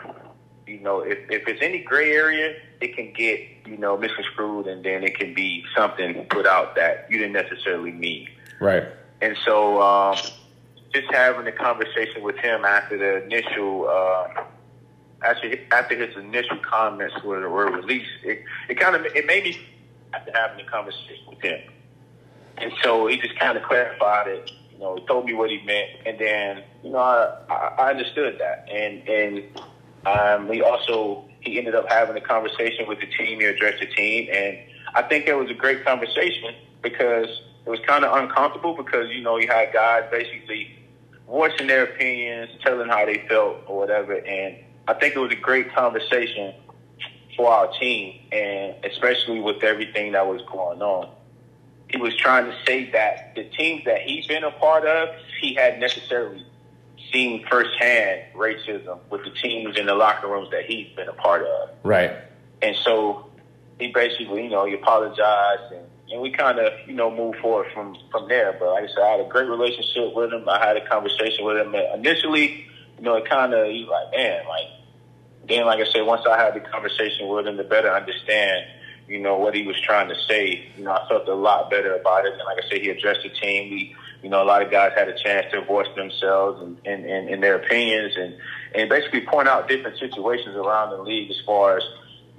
you 0.67 0.79
know, 0.79 0.99
if, 0.99 1.17
if 1.31 1.47
it's 1.47 1.61
any 1.63 1.79
gray 1.79 2.11
area, 2.11 2.55
it 2.79 2.95
can 2.95 3.11
get, 3.13 3.41
you 3.65 3.77
know, 3.77 3.97
misconstrued 3.97 4.67
and 4.67 4.85
then 4.85 5.03
it 5.03 5.17
can 5.17 5.33
be 5.33 5.65
something 5.75 6.25
put 6.25 6.45
out 6.45 6.75
that 6.75 7.07
you 7.09 7.17
didn't 7.17 7.33
necessarily 7.33 7.91
mean. 7.91 8.29
Right. 8.61 8.83
And 9.21 9.35
so, 9.43 9.81
um, 9.81 10.17
just 10.93 11.11
having 11.11 11.47
a 11.47 11.51
conversation 11.51 12.21
with 12.21 12.37
him 12.37 12.63
after 12.63 12.97
the 12.97 13.23
initial, 13.23 13.89
uh, 13.89 14.43
after, 15.23 15.57
after 15.71 15.95
his 15.97 16.15
initial 16.15 16.57
comments 16.57 17.15
were, 17.23 17.49
were 17.49 17.71
released, 17.71 18.11
it, 18.23 18.43
it 18.69 18.79
kind 18.79 18.95
of, 18.95 19.05
it 19.07 19.25
made 19.25 19.43
me 19.43 19.59
after 20.15 20.31
having 20.33 20.65
a 20.65 20.69
conversation 20.69 21.25
with 21.27 21.41
him. 21.41 21.59
And 22.57 22.71
so 22.83 23.07
he 23.07 23.17
just 23.17 23.37
kind 23.37 23.57
of 23.57 23.63
clarified 23.63 24.27
it, 24.27 24.51
you 24.71 24.79
know, 24.79 24.97
told 25.07 25.25
me 25.25 25.33
what 25.33 25.49
he 25.49 25.61
meant, 25.65 25.89
and 26.05 26.17
then 26.17 26.63
you 26.83 26.91
know 26.91 26.99
I, 26.99 27.73
I 27.77 27.89
understood 27.89 28.39
that, 28.39 28.67
and 28.71 29.07
and 29.07 29.43
um, 30.05 30.51
he 30.51 30.61
also 30.61 31.25
he 31.41 31.57
ended 31.57 31.75
up 31.75 31.89
having 31.89 32.15
a 32.15 32.21
conversation 32.21 32.87
with 32.87 32.99
the 32.99 33.07
team. 33.07 33.39
He 33.39 33.45
addressed 33.45 33.81
the 33.81 33.87
team, 33.87 34.29
and 34.31 34.57
I 34.93 35.01
think 35.01 35.27
it 35.27 35.35
was 35.35 35.49
a 35.49 35.53
great 35.53 35.85
conversation 35.85 36.55
because 36.81 37.27
it 37.65 37.69
was 37.69 37.79
kind 37.85 38.05
of 38.05 38.15
uncomfortable 38.17 38.75
because 38.75 39.09
you 39.09 39.21
know 39.21 39.37
you 39.37 39.47
had 39.47 39.73
guys 39.73 40.03
basically 40.09 40.79
voicing 41.27 41.67
their 41.67 41.83
opinions, 41.83 42.51
telling 42.61 42.87
how 42.87 43.05
they 43.05 43.25
felt 43.27 43.57
or 43.67 43.77
whatever, 43.77 44.13
and 44.13 44.55
I 44.87 44.93
think 44.93 45.15
it 45.15 45.19
was 45.19 45.31
a 45.31 45.41
great 45.41 45.73
conversation 45.73 46.53
for 47.35 47.51
our 47.51 47.71
team, 47.79 48.19
and 48.31 48.75
especially 48.85 49.39
with 49.39 49.63
everything 49.63 50.13
that 50.13 50.25
was 50.25 50.41
going 50.51 50.81
on. 50.81 51.09
He 51.89 51.97
was 51.97 52.15
trying 52.15 52.45
to 52.45 52.57
say 52.65 52.89
that 52.91 53.35
the 53.35 53.43
teams 53.43 53.85
that 53.85 54.01
he's 54.01 54.25
been 54.25 54.43
a 54.43 54.51
part 54.51 54.85
of, 54.85 55.09
he 55.39 55.53
had 55.53 55.79
necessarily 55.79 56.45
seen 57.11 57.45
firsthand 57.47 58.23
racism 58.35 58.99
with 59.09 59.23
the 59.23 59.29
teams 59.29 59.77
in 59.77 59.85
the 59.85 59.95
locker 59.95 60.27
rooms 60.27 60.49
that 60.51 60.65
he's 60.65 60.87
been 60.95 61.07
a 61.07 61.13
part 61.13 61.43
of. 61.43 61.69
Right. 61.83 62.11
And 62.61 62.75
so 62.77 63.29
he 63.79 63.91
basically, 63.91 64.45
you 64.45 64.49
know, 64.49 64.65
he 64.65 64.73
apologized 64.73 65.71
and, 65.71 65.85
and 66.11 66.21
we 66.21 66.31
kind 66.31 66.59
of, 66.59 66.73
you 66.87 66.95
know, 66.95 67.15
moved 67.15 67.39
forward 67.39 67.67
from, 67.73 67.95
from 68.11 68.27
there. 68.27 68.55
But 68.59 68.71
like 68.71 68.85
I 68.85 68.87
said, 68.87 69.03
I 69.03 69.11
had 69.11 69.19
a 69.19 69.29
great 69.29 69.47
relationship 69.47 70.15
with 70.15 70.33
him. 70.33 70.47
I 70.49 70.65
had 70.65 70.77
a 70.77 70.87
conversation 70.87 71.45
with 71.45 71.57
him. 71.57 71.75
And 71.75 72.05
initially, 72.05 72.65
you 72.97 73.03
know, 73.03 73.15
it 73.15 73.29
kind 73.29 73.53
of, 73.53 73.67
he's 73.67 73.87
like, 73.87 74.11
man, 74.11 74.45
like, 74.47 74.67
then, 75.47 75.65
like 75.65 75.79
I 75.79 75.91
said, 75.91 76.01
once 76.01 76.25
I 76.29 76.37
had 76.37 76.53
the 76.53 76.59
conversation 76.59 77.27
with 77.27 77.47
him 77.47 77.57
to 77.57 77.63
better 77.63 77.91
understand, 77.91 78.65
you 79.07 79.19
know, 79.19 79.37
what 79.37 79.53
he 79.53 79.65
was 79.65 79.79
trying 79.81 80.09
to 80.09 80.15
say, 80.27 80.71
you 80.77 80.83
know, 80.83 80.91
I 80.91 81.07
felt 81.07 81.27
a 81.27 81.33
lot 81.33 81.69
better 81.69 81.95
about 81.95 82.25
it. 82.25 82.33
And 82.33 82.41
like 82.45 82.63
I 82.63 82.69
said, 82.69 82.81
he 82.81 82.89
addressed 82.89 83.21
the 83.23 83.29
team. 83.29 83.69
We, 83.69 83.95
you 84.23 84.29
know, 84.29 84.41
a 84.41 84.45
lot 84.45 84.63
of 84.63 84.71
guys 84.71 84.93
had 84.95 85.07
a 85.07 85.17
chance 85.17 85.45
to 85.51 85.61
voice 85.61 85.87
themselves 85.95 86.61
and, 86.61 86.77
and, 86.85 87.05
and, 87.05 87.29
and 87.29 87.43
their 87.43 87.55
opinions 87.55 88.13
and, 88.17 88.35
and 88.73 88.89
basically 88.89 89.21
point 89.21 89.47
out 89.47 89.67
different 89.67 89.99
situations 89.99 90.55
around 90.55 90.89
the 90.89 90.97
league 90.97 91.29
as 91.29 91.39
far 91.45 91.77
as, 91.77 91.83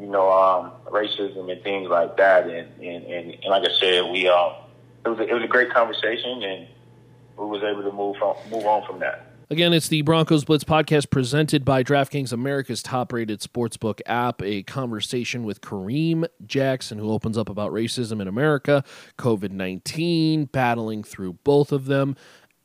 you 0.00 0.06
know, 0.06 0.30
um, 0.30 0.72
racism 0.86 1.50
and 1.50 1.62
things 1.62 1.88
like 1.88 2.16
that. 2.16 2.48
And, 2.48 2.68
and, 2.82 3.04
and, 3.04 3.30
and 3.30 3.44
like 3.48 3.62
I 3.62 3.72
said, 3.78 4.10
we, 4.10 4.28
um, 4.28 4.54
it 5.04 5.08
was, 5.10 5.18
a, 5.20 5.28
it 5.28 5.32
was 5.32 5.44
a 5.44 5.48
great 5.48 5.72
conversation 5.72 6.42
and 6.42 6.66
we 7.38 7.46
was 7.46 7.62
able 7.62 7.82
to 7.82 7.92
move 7.92 8.16
from, 8.16 8.34
move 8.50 8.66
on 8.66 8.84
from 8.84 8.98
that. 9.00 9.25
Again, 9.48 9.72
it's 9.72 9.86
the 9.86 10.02
Broncos 10.02 10.44
Blitz 10.44 10.64
podcast 10.64 11.08
presented 11.08 11.64
by 11.64 11.84
DraftKings, 11.84 12.32
America's 12.32 12.82
top 12.82 13.12
rated 13.12 13.38
sportsbook 13.38 14.00
app. 14.04 14.42
A 14.42 14.64
conversation 14.64 15.44
with 15.44 15.60
Kareem 15.60 16.26
Jackson, 16.44 16.98
who 16.98 17.12
opens 17.12 17.38
up 17.38 17.48
about 17.48 17.70
racism 17.70 18.20
in 18.20 18.26
America, 18.26 18.82
COVID 19.18 19.52
19, 19.52 20.46
battling 20.46 21.04
through 21.04 21.34
both 21.44 21.70
of 21.70 21.84
them 21.84 22.16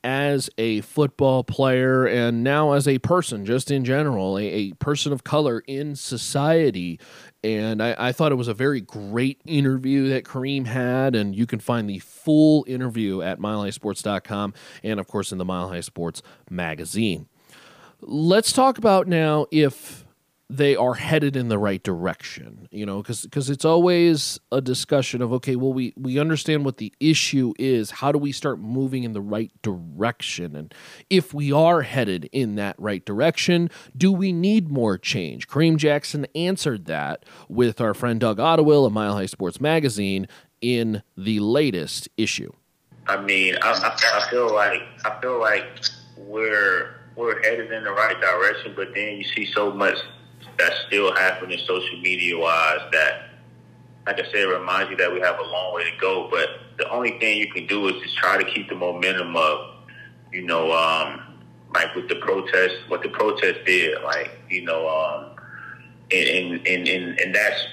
as 0.04 0.50
a 0.58 0.82
football 0.82 1.44
player 1.44 2.08
and 2.08 2.44
now 2.44 2.72
as 2.72 2.88
a 2.88 2.98
person, 2.98 3.46
just 3.46 3.70
in 3.70 3.86
general, 3.86 4.40
a, 4.40 4.46
a 4.46 4.72
person 4.74 5.14
of 5.14 5.24
color 5.24 5.64
in 5.68 5.96
society. 5.96 7.00
And 7.44 7.82
I, 7.82 7.96
I, 7.98 8.12
thought 8.12 8.32
it 8.32 8.36
was 8.36 8.48
a 8.48 8.54
very 8.54 8.82
great 8.82 9.42
interview 9.46 10.10
that 10.10 10.26
Kareem 10.26 10.68
had. 10.68 11.16
And 11.16 11.36
you 11.36 11.48
can 11.48 11.60
find 11.60 11.90
the 11.90 11.98
full 12.00 12.64
interview 12.68 13.22
at 13.22 13.40
milehighsports.com 13.40 14.54
and, 14.84 15.00
of 15.00 15.08
course, 15.08 15.32
in 15.32 15.40
the 15.40 15.46
Mile 15.46 15.70
High 15.70 15.82
Sports 15.82 16.22
magazine. 16.52 17.28
Let's 18.00 18.52
talk 18.52 18.78
about 18.78 19.08
now 19.08 19.48
if 19.50 20.06
they 20.52 20.76
are 20.76 20.96
headed 20.96 21.38
in 21.38 21.48
the 21.48 21.58
right 21.58 21.82
direction 21.82 22.68
you 22.72 22.86
know 22.86 23.02
because 23.02 23.22
because 23.22 23.50
it's 23.50 23.64
always 23.64 24.38
a 24.52 24.60
discussion 24.60 25.22
of 25.22 25.32
okay 25.32 25.56
well 25.56 25.72
we 25.72 25.94
we 25.96 26.20
understand 26.20 26.66
what 26.66 26.78
the 26.78 26.94
issue 27.00 27.54
is. 27.58 27.92
How 27.92 28.12
do 28.12 28.18
we 28.18 28.32
start 28.32 28.60
moving 28.60 29.04
in 29.04 29.14
the 29.14 29.22
right 29.22 29.52
direction? 29.62 30.56
And 30.56 30.74
if 31.10 31.34
we 31.34 31.52
are 31.54 31.84
headed 31.84 32.30
in 32.32 32.56
that 32.56 32.76
right 32.78 33.04
direction 33.06 33.70
do 33.96 34.12
we 34.12 34.34
need 34.34 34.70
more 34.70 34.98
change? 34.98 35.48
Kareem 35.48 35.78
Jackson 35.78 36.28
answered 36.36 36.86
that 36.86 37.24
with 37.48 37.80
our 37.80 37.94
friend 37.94 38.20
Doug 38.20 38.38
Ottewill 38.38 38.86
of 38.86 38.92
Mile 38.92 39.14
High 39.14 39.28
Sports 39.28 39.62
Magazine 39.62 40.28
in 40.62 41.02
the 41.16 41.40
latest 41.40 42.10
issue. 42.18 42.52
I 43.08 43.22
mean 43.22 43.56
I, 43.62 43.72
I, 43.72 44.20
I 44.20 44.30
feel 44.30 44.54
like 44.54 44.82
I 45.06 45.20
feel 45.22 45.40
like 45.40 45.66
we're 46.18 46.96
we're 47.16 47.42
headed 47.42 47.72
in 47.72 47.84
the 47.84 47.92
right 47.92 48.20
direction 48.20 48.74
but 48.76 48.94
then 48.94 49.18
you 49.18 49.24
see 49.24 49.46
so 49.46 49.72
much 49.72 49.98
that's 50.62 50.86
still 50.88 51.14
happening 51.16 51.58
social 51.66 52.00
media 52.02 52.38
wise 52.38 52.82
that 52.92 53.32
like 54.06 54.20
I 54.20 54.32
said, 54.32 54.44
reminds 54.46 54.90
you 54.90 54.98
that 54.98 55.12
we 55.12 55.20
have 55.20 55.38
a 55.40 55.44
long 55.44 55.76
way 55.76 55.84
to 55.84 55.98
go. 56.00 56.28
But 56.30 56.50
the 56.78 56.90
only 56.90 57.20
thing 57.20 57.38
you 57.38 57.52
can 57.52 57.68
do 57.68 57.88
is 57.88 58.02
just 58.02 58.18
try 58.18 58.42
to 58.42 58.44
keep 58.44 58.70
the 58.70 58.76
momentum 58.76 59.36
up. 59.36 59.86
You 60.32 60.44
know, 60.44 60.72
um, 60.72 61.40
like 61.74 61.94
with 61.96 62.08
the 62.08 62.16
protest, 62.16 62.76
what 62.88 63.04
the 63.04 63.10
protest 63.10 63.60
did, 63.66 64.02
like 64.04 64.32
you 64.50 64.64
know, 64.64 64.88
um, 64.88 65.36
and 66.12 66.68
and 66.68 66.88
and 66.88 67.20
and 67.20 67.36
that's, 67.36 67.66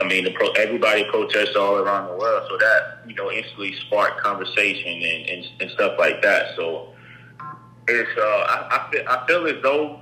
I 0.00 0.06
mean, 0.06 0.24
the 0.24 0.30
pro, 0.30 0.50
everybody 0.52 1.04
protests 1.10 1.56
all 1.56 1.76
around 1.76 2.08
the 2.08 2.16
world, 2.16 2.46
so 2.48 2.56
that 2.56 3.02
you 3.06 3.14
know 3.14 3.30
instantly 3.30 3.74
sparked 3.86 4.20
conversation 4.20 5.02
and 5.02 5.28
and, 5.28 5.46
and 5.60 5.70
stuff 5.72 5.98
like 5.98 6.22
that. 6.22 6.54
So 6.56 6.94
it's, 7.88 8.10
uh, 8.16 8.22
I, 8.22 8.68
I 8.70 8.90
feel, 8.90 9.04
I 9.08 9.26
feel 9.26 9.46
as 9.46 9.62
though 9.62 10.00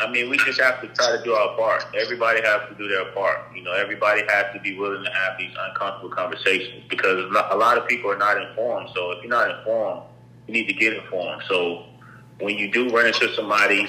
I 0.00 0.10
mean, 0.10 0.30
we 0.30 0.38
just 0.38 0.58
have 0.60 0.80
to 0.80 0.88
try 0.88 1.14
to 1.14 1.22
do 1.22 1.34
our 1.34 1.54
part. 1.56 1.84
Everybody 1.94 2.40
has 2.42 2.62
to 2.70 2.74
do 2.74 2.88
their 2.88 3.12
part. 3.12 3.54
You 3.54 3.62
know, 3.62 3.72
everybody 3.72 4.22
has 4.28 4.46
to 4.54 4.60
be 4.60 4.76
willing 4.78 5.04
to 5.04 5.10
have 5.10 5.38
these 5.38 5.54
uncomfortable 5.58 6.08
conversations 6.14 6.84
because 6.88 7.24
a 7.50 7.56
lot 7.56 7.76
of 7.76 7.86
people 7.86 8.10
are 8.10 8.18
not 8.18 8.40
informed. 8.40 8.88
So 8.94 9.10
if 9.12 9.22
you're 9.22 9.30
not 9.30 9.58
informed, 9.58 10.02
you 10.46 10.54
need 10.54 10.68
to 10.68 10.72
get 10.72 10.94
informed. 10.94 11.42
So 11.48 11.84
when 12.40 12.56
you 12.56 12.70
do 12.70 12.88
run 12.88 13.06
into 13.06 13.32
somebody 13.34 13.88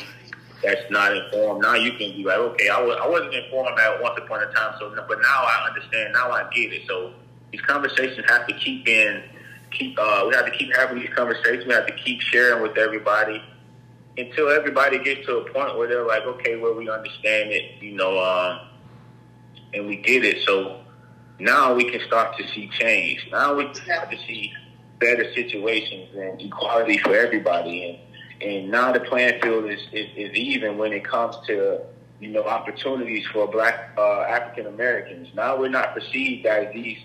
that's 0.62 0.91
not 0.91 1.15
informed, 1.15 1.62
now 1.62 1.75
you 1.75 1.91
can 1.91 2.12
be 2.12 2.25
like, 2.25 2.38
okay, 2.38 2.68
I 2.68 2.82
wasn't 2.82 3.34
informed 3.34 3.80
at 3.80 4.01
once 4.01 4.20
upon 4.22 4.44
a 4.44 4.51
time, 4.51 4.75
so 4.80 4.94
but 5.08 5.18
now 5.22 5.44
I 5.44 5.68
understand. 5.70 6.13
Now 6.13 6.32
I 6.32 6.44
get 6.53 6.74
it. 6.74 6.82
So 6.88 7.13
these 7.51 7.62
conversations 7.62 8.25
have 8.27 8.48
to 8.48 8.53
keep 8.56 8.86
in, 8.86 9.24
keep. 9.72 9.98
Uh, 9.98 10.25
we 10.27 10.36
have 10.36 10.46
to 10.46 10.51
keep 10.51 10.75
having 10.75 11.00
these 11.00 11.13
conversations. 11.15 11.65
We 11.65 11.74
have 11.74 11.88
to 11.88 11.96
keep 11.96 12.20
sharing 12.20 12.62
with 12.62 12.77
everybody 12.77 13.41
until 14.18 14.50
everybody 14.50 15.00
gets 15.03 15.25
to 15.25 15.38
a 15.38 15.51
point 15.51 15.77
where 15.77 15.88
they're 15.88 16.06
like, 16.06 16.24
okay, 16.24 16.58
well, 16.58 16.75
we 16.75 16.89
understand 16.89 17.51
it, 17.51 17.82
you 17.82 17.94
know, 17.94 18.20
um, 18.20 18.68
and 19.74 19.88
we 19.88 19.98
get 19.98 20.25
it. 20.25 20.44
So 20.46 20.82
now 21.39 21.74
we 21.74 21.89
can 21.89 22.01
start 22.01 22.38
to 22.38 22.48
see 22.50 22.70
change. 22.80 23.27
Now 23.32 23.56
we 23.56 23.65
can 23.65 23.75
start 23.75 24.12
to 24.12 24.18
see 24.18 24.51
better 25.00 25.34
situations 25.34 26.10
and 26.15 26.41
equality 26.41 26.98
for 26.98 27.15
everybody. 27.15 27.89
And 27.89 27.98
and 28.41 28.72
now 28.72 28.91
the 28.91 29.00
playing 29.01 29.39
field 29.41 29.65
is, 29.70 29.82
is, 29.91 30.08
is 30.15 30.34
even 30.34 30.77
when 30.77 30.94
it 30.94 31.03
comes 31.03 31.36
to 31.48 31.82
you 32.20 32.30
know 32.30 32.44
opportunities 32.44 33.25
for 33.27 33.48
Black 33.48 33.91
uh, 33.98 34.22
African 34.22 34.68
Americans. 34.68 35.30
Now 35.36 35.58
we're 35.58 35.70
not 35.70 35.94
perceived 35.94 36.46
as 36.46 36.74
these 36.74 36.98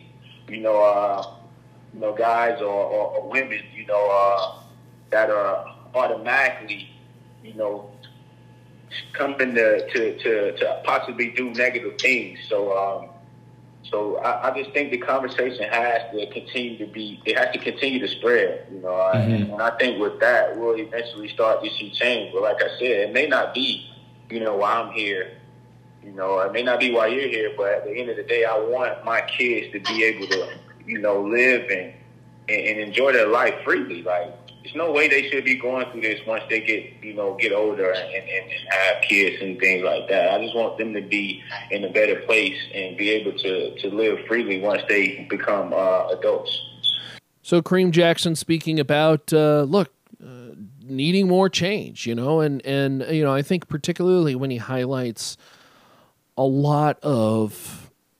you 0.48 0.60
know 0.60 0.82
uh, 0.82 1.34
you 1.92 2.00
know 2.00 2.14
guys 2.14 2.60
or, 2.60 2.66
or, 2.66 3.16
or 3.16 3.28
women 3.28 3.60
you 3.74 3.86
know 3.86 4.10
uh, 4.10 4.62
that 5.10 5.30
are 5.30 5.74
automatically 5.94 6.90
you 7.46 7.54
know, 7.54 7.90
coming 9.12 9.54
to, 9.54 9.90
to, 9.90 10.18
to, 10.18 10.56
to 10.56 10.82
possibly 10.84 11.30
do 11.30 11.50
negative 11.50 11.98
things. 11.98 12.38
So, 12.48 12.76
um, 12.76 13.08
so 13.90 14.16
I, 14.18 14.50
I, 14.50 14.58
just 14.58 14.72
think 14.72 14.90
the 14.90 14.98
conversation 14.98 15.62
has 15.68 16.02
to 16.12 16.26
continue 16.32 16.76
to 16.78 16.86
be, 16.86 17.20
it 17.24 17.38
has 17.38 17.52
to 17.52 17.58
continue 17.58 18.00
to 18.00 18.08
spread, 18.08 18.66
you 18.72 18.80
know, 18.80 18.88
mm-hmm. 18.88 19.52
and 19.52 19.62
I 19.62 19.76
think 19.78 20.00
with 20.00 20.18
that, 20.20 20.56
we'll 20.56 20.76
eventually 20.76 21.28
start 21.28 21.62
to 21.62 21.70
see 21.70 21.90
change. 21.90 22.32
But 22.32 22.42
like 22.42 22.56
I 22.62 22.68
said, 22.78 23.08
it 23.08 23.12
may 23.12 23.26
not 23.26 23.54
be, 23.54 23.88
you 24.28 24.40
know, 24.40 24.56
why 24.56 24.72
I'm 24.72 24.92
here, 24.92 25.38
you 26.02 26.12
know, 26.12 26.40
it 26.40 26.52
may 26.52 26.62
not 26.62 26.80
be 26.80 26.92
why 26.92 27.08
you're 27.08 27.28
here, 27.28 27.52
but 27.56 27.72
at 27.72 27.84
the 27.84 27.92
end 27.92 28.10
of 28.10 28.16
the 28.16 28.24
day, 28.24 28.44
I 28.44 28.56
want 28.58 29.04
my 29.04 29.20
kids 29.22 29.72
to 29.72 29.80
be 29.80 30.04
able 30.04 30.26
to, 30.28 30.58
you 30.84 30.98
know, 30.98 31.22
live 31.22 31.62
and, 31.70 31.92
and, 32.48 32.60
and 32.66 32.80
enjoy 32.80 33.12
their 33.12 33.28
life 33.28 33.54
freely. 33.64 34.02
Like, 34.02 34.34
there's 34.66 34.76
no 34.76 34.90
way 34.90 35.06
they 35.06 35.30
should 35.30 35.44
be 35.44 35.54
going 35.54 35.88
through 35.92 36.00
this 36.00 36.18
once 36.26 36.42
they 36.50 36.60
get, 36.60 36.92
you 37.00 37.14
know, 37.14 37.36
get 37.38 37.52
older 37.52 37.92
and, 37.92 38.14
and, 38.14 38.28
and 38.28 38.50
have 38.68 39.00
kids 39.02 39.40
and 39.40 39.60
things 39.60 39.84
like 39.84 40.08
that. 40.08 40.32
I 40.32 40.42
just 40.42 40.56
want 40.56 40.76
them 40.76 40.92
to 40.94 41.02
be 41.02 41.40
in 41.70 41.84
a 41.84 41.88
better 41.88 42.16
place 42.22 42.56
and 42.74 42.96
be 42.96 43.10
able 43.10 43.38
to, 43.38 43.78
to 43.78 43.88
live 43.94 44.26
freely 44.26 44.60
once 44.60 44.82
they 44.88 45.24
become 45.30 45.72
uh, 45.72 46.08
adults. 46.08 46.60
So, 47.42 47.62
Kareem 47.62 47.92
Jackson 47.92 48.34
speaking 48.34 48.80
about, 48.80 49.32
uh, 49.32 49.62
look, 49.62 49.92
uh, 50.20 50.56
needing 50.82 51.28
more 51.28 51.48
change, 51.48 52.04
you 52.04 52.16
know, 52.16 52.40
and, 52.40 52.64
and, 52.66 53.06
you 53.08 53.22
know, 53.22 53.32
I 53.32 53.42
think 53.42 53.68
particularly 53.68 54.34
when 54.34 54.50
he 54.50 54.56
highlights 54.56 55.36
a 56.36 56.42
lot 56.42 56.98
of 57.04 57.75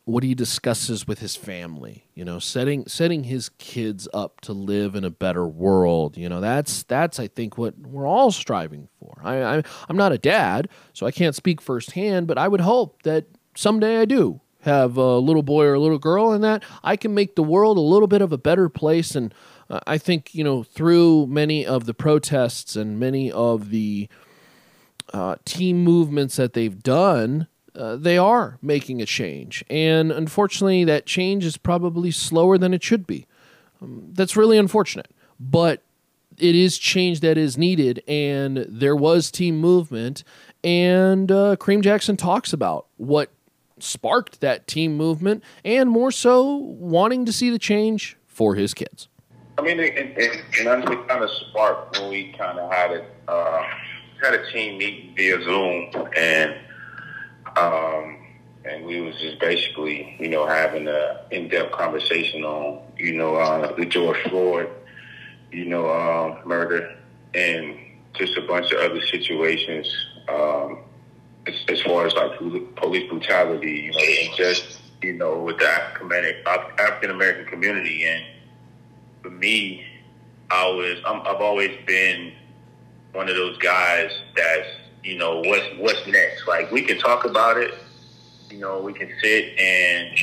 what 0.07 0.23
he 0.23 0.37
discusses 0.37 1.07
with 1.07 1.19
his 1.19 1.35
family 1.35 2.05
you 2.15 2.25
know 2.25 2.39
setting 2.39 2.87
setting 2.87 3.25
his 3.25 3.49
kids 3.59 4.09
up 4.15 4.41
to 4.41 4.53
live 4.53 4.95
in 4.95 5.05
a 5.05 5.11
better 5.11 5.47
world 5.47 6.17
you 6.17 6.29
know 6.29 6.41
that's 6.41 6.85
that's 6.85 7.19
i 7.19 7.27
think 7.27 7.59
what 7.59 7.77
we're 7.77 8.07
all 8.07 8.31
striving 8.31 8.89
for. 9.01 9.21
I, 9.23 9.43
I 9.43 9.63
i'm 9.89 9.97
not 9.97 10.13
a 10.13 10.19
dad 10.19 10.69
so 10.93 11.07
i 11.07 11.11
can't 11.11 11.35
speak 11.35 11.61
firsthand 11.61 12.29
but 12.29 12.39
i 12.39 12.47
would 12.47 12.61
hope 12.61 13.03
that 13.03 13.27
someday 13.57 13.99
i 13.99 14.05
do 14.05 14.41
have 14.61 14.97
a 14.97 15.19
little 15.19 15.43
boy 15.43 15.65
or 15.65 15.75
a 15.75 15.81
little 15.81 15.99
girl 15.99 16.31
and 16.31 16.43
that 16.45 16.63
i 16.85 16.97
can 16.97 17.13
make 17.13 17.35
the 17.35 17.43
world 17.43 17.77
a 17.77 17.81
little 17.81 18.09
bit 18.09 18.23
of 18.23 18.33
a 18.33 18.39
better 18.39 18.69
place. 18.69 19.17
And 19.17 19.35
uh, 19.69 19.81
i 19.89 19.99
think 19.99 20.35
you 20.37 20.45
know 20.45 20.63
through 20.63 21.27
many 21.27 21.67
of 21.67 21.85
the 21.85 21.95
protests 21.95 22.77
and 22.77 23.01
many 23.01 23.33
of 23.33 23.71
the 23.71 24.09
uh, 25.13 25.37
team 25.45 25.83
movements 25.83 26.37
that 26.37 26.53
they've 26.53 26.83
done 26.83 27.49
uh, 27.77 27.97
they 27.97 28.19
are 28.19 28.59
making 28.63 29.01
a 29.03 29.07
change. 29.07 29.65
And 29.69 30.11
unfortunately, 30.11 30.85
that 30.85 31.07
change 31.07 31.45
is 31.45 31.57
probably 31.57 32.11
slower 32.11 32.59
than 32.59 32.75
it 32.75 32.83
should 32.83 33.07
be. 33.07 33.27
Um, 33.81 34.09
that's 34.13 34.37
really 34.37 34.59
unfortunate. 34.59 35.11
But 35.39 35.83
it 36.39 36.55
is 36.55 36.79
change 36.79 37.21
that 37.21 37.39
is 37.39 37.57
needed. 37.57 38.03
And 38.09 38.67
there 38.69 38.97
was 38.97 39.31
team 39.31 39.59
movement. 39.59 40.25
And 40.65 41.31
uh, 41.31 41.57
Kareem 41.57 41.83
Jackson 41.83 42.17
talks 42.17 42.53
about 42.53 42.87
what 42.97 43.31
sparked 43.79 44.41
that 44.41 44.67
team 44.67 44.97
movement 44.97 45.43
and 45.65 45.91
more 45.91 46.11
so 46.11 46.57
wanting 46.57 47.27
to 47.27 47.33
see 47.33 47.51
the 47.51 47.59
change 47.59 48.17
for 48.27 48.55
his 48.55 48.73
kids. 48.73 49.09
I 49.59 49.63
mean, 49.63 49.81
it, 49.81 49.97
it, 49.97 50.19
it, 50.19 50.45
it 50.53 51.09
kind 51.09 51.25
of 51.25 51.31
sparked 51.31 51.99
when 51.99 52.11
we 52.11 52.33
kind 52.33 52.59
of 52.59 52.71
had 52.71 52.91
it, 52.91 53.05
uh, 53.29 53.63
had 54.23 54.35
a 54.35 54.51
team 54.51 54.79
meeting 54.79 55.15
via 55.17 55.43
Zoom 55.43 55.91
and 56.17 56.57
um, 57.57 58.19
and 58.65 58.85
we 58.85 59.01
was 59.01 59.17
just 59.21 59.39
basically, 59.39 60.17
you 60.19 60.29
know, 60.29 60.47
having 60.47 60.89
a 60.89 61.21
in-depth 61.31 61.73
conversation 61.73 62.45
on, 62.45 62.83
you 62.99 63.15
know, 63.15 63.37
uh, 63.37 63.75
the 63.77 63.87
George 63.87 64.21
Floyd, 64.29 64.69
you 65.53 65.65
know, 65.65 65.87
uh, 65.89 66.41
murder, 66.45 66.97
and 67.35 67.77
just 68.15 68.37
a 68.37 68.43
bunch 68.43 68.73
of 68.73 68.81
other 68.81 69.01
situations 69.01 69.87
um, 70.29 70.79
as, 71.47 71.55
as, 71.69 71.81
far 71.83 72.07
as 72.07 72.15
like 72.15 72.37
police 72.77 73.09
brutality, 73.09 73.73
you 73.73 73.93
know, 73.93 73.99
and 73.99 74.37
just, 74.37 74.81
you 75.03 75.13
know, 75.13 75.39
with 75.39 75.59
the 75.59 75.69
African 75.69 77.11
American 77.11 77.47
community. 77.47 78.05
And 78.05 78.25
for 79.23 79.31
me, 79.31 79.85
I 80.51 80.67
was, 80.69 80.99
i 81.05 81.13
I've 81.13 81.41
always 81.41 81.77
been 81.87 82.33
one 83.13 83.29
of 83.29 83.37
those 83.37 83.57
guys 83.59 84.11
that's 84.35 84.69
you 85.07 85.17
know 85.17 85.41
what's 85.41 85.67
what's 85.79 86.05
next. 86.09 86.49
Like 86.49 86.73
we 86.73 86.83
can 86.83 86.99
talk 86.99 87.25
about 87.25 87.57
it, 87.59 87.75
you 88.51 88.59
know, 88.59 88.81
we 88.81 88.93
can 88.93 89.09
sit 89.23 89.57
and 89.57 90.19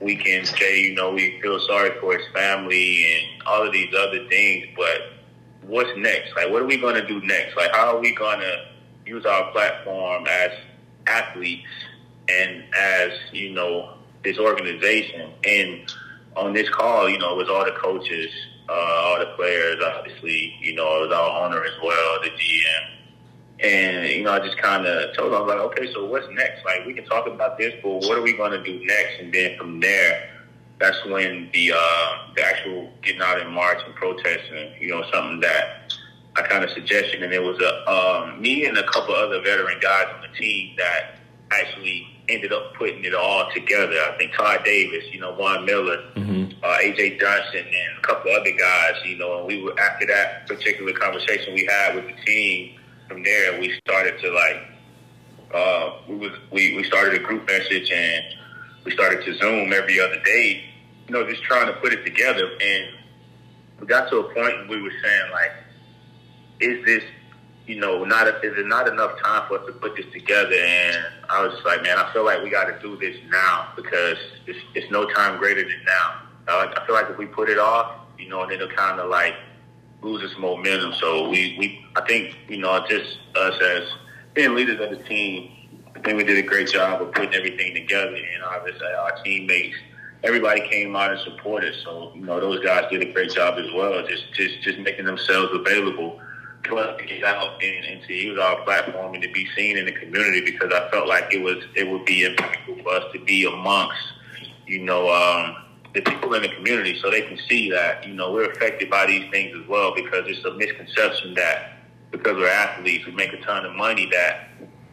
we 0.00 0.14
can 0.14 0.44
say, 0.44 0.80
you 0.80 0.94
know, 0.94 1.12
we 1.12 1.40
feel 1.40 1.58
sorry 1.60 1.90
for 2.00 2.16
his 2.16 2.26
family 2.32 3.04
and 3.04 3.42
all 3.44 3.66
of 3.66 3.72
these 3.72 3.92
other 3.98 4.26
things, 4.28 4.66
but 4.76 5.14
what's 5.62 5.90
next? 5.96 6.36
Like, 6.36 6.50
what 6.50 6.62
are 6.62 6.66
we 6.66 6.78
to 6.78 7.06
do 7.06 7.20
next? 7.22 7.56
Like, 7.56 7.72
how 7.72 7.96
are 7.96 8.00
we 8.00 8.14
to 8.40 8.66
use 9.04 9.26
our 9.26 9.50
platform 9.50 10.26
as 10.28 10.52
athletes 11.08 11.66
and 12.28 12.62
as, 12.72 13.10
you 13.32 13.50
know, 13.50 13.94
this 14.22 14.38
organization? 14.38 15.32
And 15.44 15.92
on 16.36 16.52
this 16.52 16.68
call, 16.68 17.08
you 17.08 17.18
know, 17.18 17.32
it 17.32 17.36
was 17.36 17.48
all 17.48 17.64
the 17.64 17.72
coaches, 17.72 18.30
uh, 18.68 18.72
all 18.72 19.18
the 19.18 19.32
players, 19.36 19.82
obviously, 19.82 20.54
you 20.60 20.74
know, 20.74 21.02
it 21.02 21.08
was 21.08 21.12
our 21.12 21.46
owner 21.46 21.64
as 21.64 21.74
well, 21.82 22.18
the 22.22 22.30
GM. 22.30 22.95
And, 23.60 24.06
you 24.08 24.22
know, 24.22 24.32
I 24.32 24.40
just 24.40 24.58
kind 24.58 24.86
of 24.86 25.16
told 25.16 25.32
them, 25.32 25.46
like, 25.46 25.58
okay, 25.58 25.92
so 25.92 26.04
what's 26.04 26.26
next? 26.32 26.64
Like, 26.64 26.84
we 26.84 26.92
can 26.92 27.06
talk 27.06 27.26
about 27.26 27.56
this, 27.56 27.72
but 27.82 27.90
what 27.90 28.18
are 28.18 28.22
we 28.22 28.34
going 28.34 28.52
to 28.52 28.62
do 28.62 28.84
next? 28.84 29.20
And 29.20 29.32
then 29.32 29.56
from 29.56 29.80
there, 29.80 30.28
that's 30.78 31.02
when 31.06 31.48
the 31.52 31.72
uh, 31.74 32.18
the 32.34 32.44
actual 32.44 32.92
getting 33.02 33.22
out 33.22 33.40
in 33.40 33.50
March 33.50 33.78
and 33.86 33.94
protesting, 33.94 34.74
you 34.78 34.88
know, 34.88 35.02
something 35.12 35.40
that 35.40 35.94
I 36.36 36.42
kind 36.42 36.62
of 36.64 36.70
suggested, 36.70 37.22
and 37.22 37.32
it 37.32 37.42
was 37.42 37.58
a 37.60 37.90
um, 37.90 38.40
me 38.40 38.66
and 38.66 38.76
a 38.76 38.86
couple 38.86 39.14
other 39.14 39.40
veteran 39.40 39.78
guys 39.80 40.06
on 40.14 40.20
the 40.20 40.38
team 40.38 40.74
that 40.76 41.18
actually 41.50 42.06
ended 42.28 42.52
up 42.52 42.74
putting 42.74 43.04
it 43.04 43.14
all 43.14 43.50
together. 43.54 43.94
I 43.94 44.16
think 44.18 44.34
Todd 44.34 44.62
Davis, 44.64 45.04
you 45.12 45.20
know, 45.20 45.34
Von 45.34 45.64
Miller, 45.64 46.02
mm-hmm. 46.14 46.52
uh, 46.62 46.78
AJ 46.78 47.20
Johnson, 47.20 47.64
and 47.64 47.98
a 47.98 48.02
couple 48.02 48.32
other 48.32 48.50
guys, 48.50 48.94
you 49.04 49.16
know, 49.16 49.38
and 49.38 49.46
we 49.46 49.62
were 49.62 49.78
after 49.80 50.06
that 50.06 50.46
particular 50.46 50.92
conversation 50.92 51.54
we 51.54 51.64
had 51.64 51.94
with 51.94 52.06
the 52.06 52.24
team. 52.24 52.78
From 53.08 53.22
there, 53.22 53.60
we 53.60 53.72
started 53.86 54.20
to 54.20 54.30
like 54.32 54.56
uh, 55.54 55.98
we 56.08 56.16
was 56.16 56.32
we, 56.50 56.76
we 56.76 56.84
started 56.84 57.14
a 57.14 57.24
group 57.24 57.46
message 57.46 57.90
and 57.90 58.24
we 58.84 58.92
started 58.92 59.24
to 59.24 59.34
Zoom 59.34 59.72
every 59.72 60.00
other 60.00 60.20
day, 60.24 60.64
you 61.06 61.12
know, 61.12 61.28
just 61.28 61.42
trying 61.42 61.66
to 61.66 61.72
put 61.74 61.92
it 61.92 62.04
together. 62.04 62.50
And 62.60 62.90
we 63.80 63.86
got 63.86 64.08
to 64.10 64.18
a 64.18 64.34
point 64.34 64.68
we 64.68 64.80
were 64.80 64.92
saying, 65.02 65.32
like, 65.32 65.52
is 66.60 66.84
this, 66.84 67.02
you 67.66 67.80
know, 67.80 68.04
not 68.04 68.28
a, 68.28 68.40
is 68.40 68.56
it 68.56 68.66
not 68.66 68.88
enough 68.88 69.20
time 69.22 69.46
for 69.48 69.58
us 69.58 69.66
to 69.66 69.72
put 69.72 69.96
this 69.96 70.06
together? 70.12 70.54
And 70.54 71.04
I 71.28 71.42
was 71.42 71.52
just 71.54 71.66
like, 71.66 71.82
man, 71.82 71.98
I 71.98 72.12
feel 72.12 72.24
like 72.24 72.42
we 72.42 72.50
got 72.50 72.66
to 72.66 72.78
do 72.80 72.96
this 72.96 73.16
now 73.28 73.72
because 73.76 74.18
it's, 74.46 74.58
it's 74.74 74.90
no 74.90 75.04
time 75.10 75.38
greater 75.38 75.62
than 75.62 75.84
now. 75.84 76.22
Uh, 76.48 76.72
I 76.76 76.86
feel 76.86 76.94
like 76.94 77.10
if 77.10 77.18
we 77.18 77.26
put 77.26 77.48
it 77.50 77.58
off, 77.58 77.92
you 78.18 78.28
know, 78.28 78.46
then 78.46 78.60
it'll 78.60 78.68
kind 78.68 79.00
of 79.00 79.10
like 79.10 79.34
lose 80.06 80.22
its 80.22 80.38
momentum. 80.38 80.92
So 80.94 81.28
we, 81.28 81.56
we, 81.58 81.84
I 81.96 82.02
think, 82.06 82.36
you 82.48 82.58
know, 82.58 82.84
just 82.88 83.18
us 83.34 83.60
as 83.60 83.88
being 84.34 84.54
leaders 84.54 84.80
of 84.80 84.96
the 84.96 85.04
team, 85.04 85.50
I 85.94 86.00
think 86.00 86.16
we 86.16 86.24
did 86.24 86.38
a 86.38 86.46
great 86.46 86.68
job 86.68 87.02
of 87.02 87.12
putting 87.12 87.34
everything 87.34 87.74
together, 87.74 88.14
and 88.14 88.42
obviously 88.44 88.86
our 88.86 89.22
teammates, 89.24 89.76
everybody 90.22 90.68
came 90.68 90.94
out 90.94 91.10
and 91.10 91.20
supported. 91.20 91.74
So 91.82 92.12
you 92.14 92.20
know 92.20 92.38
those 92.38 92.62
guys 92.62 92.84
did 92.90 93.02
a 93.02 93.12
great 93.12 93.30
job 93.30 93.58
as 93.58 93.72
well, 93.74 94.06
just 94.06 94.32
just 94.34 94.62
just 94.62 94.78
making 94.78 95.06
themselves 95.06 95.52
available 95.54 96.20
to 96.64 97.04
get 97.06 97.22
out 97.22 97.62
and, 97.62 97.84
and 97.84 98.02
to 98.02 98.12
use 98.12 98.38
our 98.38 98.60
platform 98.62 99.14
and 99.14 99.22
to 99.22 99.30
be 99.30 99.46
seen 99.56 99.78
in 99.78 99.86
the 99.86 99.92
community 99.92 100.40
because 100.40 100.72
I 100.72 100.90
felt 100.90 101.06
like 101.06 101.32
it 101.32 101.42
was 101.42 101.64
it 101.74 101.88
would 101.88 102.04
be 102.04 102.28
impactful 102.28 102.82
for 102.82 102.88
us 102.90 103.04
to 103.12 103.20
be 103.20 103.46
amongst 103.46 103.96
you 104.66 104.82
know 104.82 105.08
um, 105.08 105.56
the 105.96 106.02
people 106.02 106.34
in 106.34 106.42
the 106.42 106.48
community 106.48 106.98
so 107.00 107.10
they 107.10 107.22
can 107.22 107.38
see 107.48 107.70
that 107.70 108.06
you 108.06 108.14
know 108.14 108.30
we're 108.30 108.50
affected 108.50 108.88
by 108.90 109.06
these 109.06 109.28
things 109.30 109.56
as 109.60 109.66
well 109.66 109.94
because 109.94 110.24
it's 110.26 110.44
a 110.44 110.54
misconception 110.54 111.34
that 111.34 111.72
because 112.10 112.36
we're 112.36 112.48
athletes 112.48 113.04
we 113.06 113.12
make 113.12 113.32
a 113.32 113.40
ton 113.40 113.64
of 113.64 113.74
money 113.74 114.08
that 114.10 114.50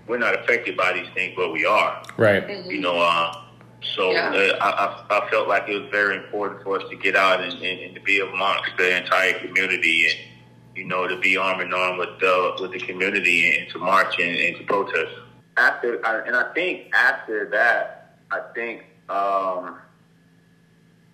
we're 0.08 0.18
not 0.18 0.40
affected 0.40 0.76
by 0.76 0.94
these 0.94 1.08
things, 1.14 1.34
but 1.36 1.52
we 1.52 1.66
are. 1.66 2.04
Right. 2.18 2.46
Mm-hmm. 2.46 2.70
You 2.70 2.82
know, 2.82 3.00
uh, 3.00 3.42
so 3.82 4.12
yeah. 4.12 4.30
uh, 4.30 5.06
I, 5.10 5.18
I, 5.18 5.30
felt 5.30 5.48
like 5.48 5.68
it 5.68 5.82
was 5.82 5.90
very 5.92 6.18
important 6.18 6.64
for 6.64 6.80
us 6.80 6.90
to 6.90 6.96
get 6.96 7.16
out 7.16 7.42
and, 7.42 7.54
and, 7.54 7.80
and, 7.80 7.96
to 7.96 8.02
be 8.02 8.22
amongst 8.22 8.72
the 8.78 8.98
entire 8.98 9.40
community 9.40 10.08
and, 10.08 10.78
you 10.78 10.86
know, 10.86 11.08
to 11.08 11.20
be 11.20 11.38
arm 11.38 11.62
in 11.62 11.74
arm 11.74 11.98
with 11.98 12.20
the, 12.20 12.58
with 12.62 12.72
the 12.72 12.80
community 12.80 13.58
and 13.58 13.70
to 13.72 13.80
march 13.80 14.20
and, 14.20 14.38
and 14.38 14.58
to 14.58 14.64
protest. 14.64 15.12
After, 15.58 15.96
and 16.26 16.36
I 16.36 16.52
think 16.54 16.94
after 16.94 17.50
that, 17.52 18.18
I 18.32 18.42
think 18.56 18.86
um, 19.10 19.80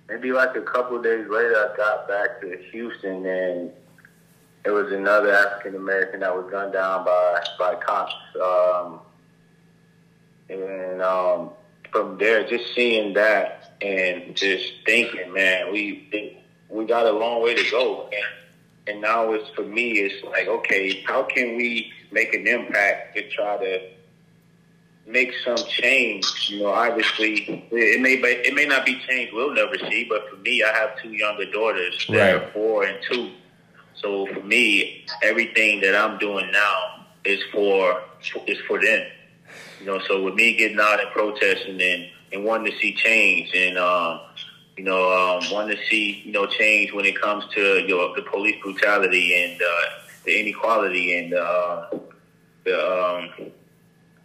maybe 0.10 0.32
like 0.32 0.56
a 0.56 0.62
couple 0.62 1.02
days 1.02 1.28
later, 1.30 1.56
I 1.56 1.76
got 1.78 2.08
back 2.08 2.42
to 2.42 2.58
Houston 2.72 3.26
and 3.26 3.72
it 4.66 4.72
was 4.72 4.92
another 4.92 5.32
African 5.32 5.76
American 5.76 6.20
that 6.22 6.36
was 6.36 6.50
gunned 6.52 6.74
down 6.74 7.06
by 7.06 7.44
by 7.58 7.76
cops. 7.76 8.14
Um, 8.42 9.00
and 10.50 11.02
um, 11.02 11.52
from 11.92 12.18
there, 12.18 12.48
just 12.48 12.74
seeing 12.76 13.14
that 13.14 13.74
and 13.82 14.36
just 14.36 14.74
thinking, 14.86 15.32
man, 15.34 15.72
we 15.72 16.38
we 16.70 16.86
got 16.86 17.06
a 17.06 17.12
long 17.12 17.42
way 17.42 17.56
to 17.56 17.72
go. 17.72 18.10
And 18.12 18.24
and 18.88 19.02
now 19.02 19.32
it's 19.32 19.50
for 19.52 19.64
me, 19.64 19.92
it's 19.92 20.24
like, 20.26 20.48
okay, 20.48 21.04
how 21.06 21.24
can 21.24 21.56
we 21.56 21.92
make 22.12 22.34
an 22.34 22.48
impact 22.48 23.16
to 23.16 23.30
try 23.30 23.58
to 23.58 23.90
make 25.10 25.34
some 25.44 25.58
change? 25.68 26.50
You 26.50 26.64
know, 26.64 26.68
obviously, 26.68 27.68
it 27.72 28.02
may 28.02 28.16
be, 28.16 28.28
it 28.28 28.54
may 28.54 28.66
not 28.66 28.86
be 28.86 29.02
change 29.08 29.32
we'll 29.34 29.54
never 29.54 29.78
see, 29.90 30.06
but 30.08 30.30
for 30.30 30.38
me, 30.38 30.64
I 30.64 30.72
have 30.78 31.02
two 31.02 31.12
younger 31.12 31.50
daughters 31.52 32.06
that 32.10 32.34
right. 32.34 32.44
are 32.44 32.52
four 32.52 32.84
and 32.86 32.98
two 33.10 33.32
so 34.02 34.28
for 34.28 34.42
me, 34.42 35.06
everything 35.22 35.82
that 35.82 35.96
I'm 35.96 36.18
doing 36.20 36.52
now 36.52 37.06
is 37.26 37.42
for 37.52 38.02
is 38.48 38.58
for 38.68 38.82
them. 38.82 39.06
You 39.80 39.86
know, 39.86 40.00
so 40.08 40.24
with 40.24 40.36
me 40.36 40.56
getting 40.56 40.80
out 40.80 41.00
and 41.02 41.10
protesting 41.12 41.82
and, 41.82 42.08
and 42.32 42.44
wanting 42.44 42.72
to 42.72 42.78
see 42.80 42.94
change 42.94 43.52
and 43.54 43.78
um, 43.78 44.22
you 44.78 44.84
know, 44.84 45.12
um, 45.12 45.52
wanting 45.52 45.78
to 45.78 45.84
see, 45.86 46.22
you 46.26 46.32
know, 46.32 46.46
change 46.46 46.94
when 46.94 47.06
it 47.06 47.20
comes 47.20 47.44
to 47.54 47.80
you 47.80 47.90
know, 47.90 48.16
the 48.16 48.22
police 48.22 48.56
brutality 48.62 49.36
and 49.44 49.62
uh, 49.62 50.04
the 50.26 50.40
inequality 50.40 51.18
and 51.18 51.34
uh, 51.34 51.90
the 52.64 53.30
um, 53.40 53.52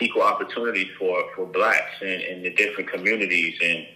equal 0.04 0.22
opportunity 0.22 0.90
for, 0.98 1.24
for 1.34 1.46
blacks 1.46 2.00
and, 2.00 2.22
and 2.22 2.44
the 2.44 2.50
different 2.50 2.90
communities 2.90 3.58
and, 3.62 3.86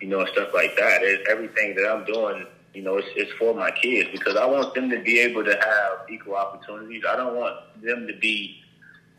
you 0.00 0.08
know, 0.08 0.24
stuff 0.26 0.48
like 0.54 0.76
that. 0.76 1.02
It's 1.02 1.28
everything 1.28 1.74
that 1.76 1.90
I'm 1.90 2.04
doing 2.04 2.46
you 2.74 2.82
know, 2.82 2.96
it's, 2.96 3.08
it's 3.14 3.30
for 3.38 3.54
my 3.54 3.70
kids 3.70 4.10
because 4.10 4.36
I 4.36 4.44
want 4.46 4.74
them 4.74 4.90
to 4.90 5.00
be 5.00 5.20
able 5.20 5.44
to 5.44 5.52
have 5.54 6.10
equal 6.10 6.34
opportunities. 6.34 7.04
I 7.08 7.14
don't 7.14 7.36
want 7.36 7.54
them 7.82 8.08
to 8.08 8.18
be, 8.18 8.60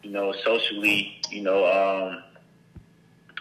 you 0.03 0.11
know, 0.11 0.33
socially, 0.43 1.21
you 1.31 1.41
know, 1.41 1.65
um, 1.65 2.21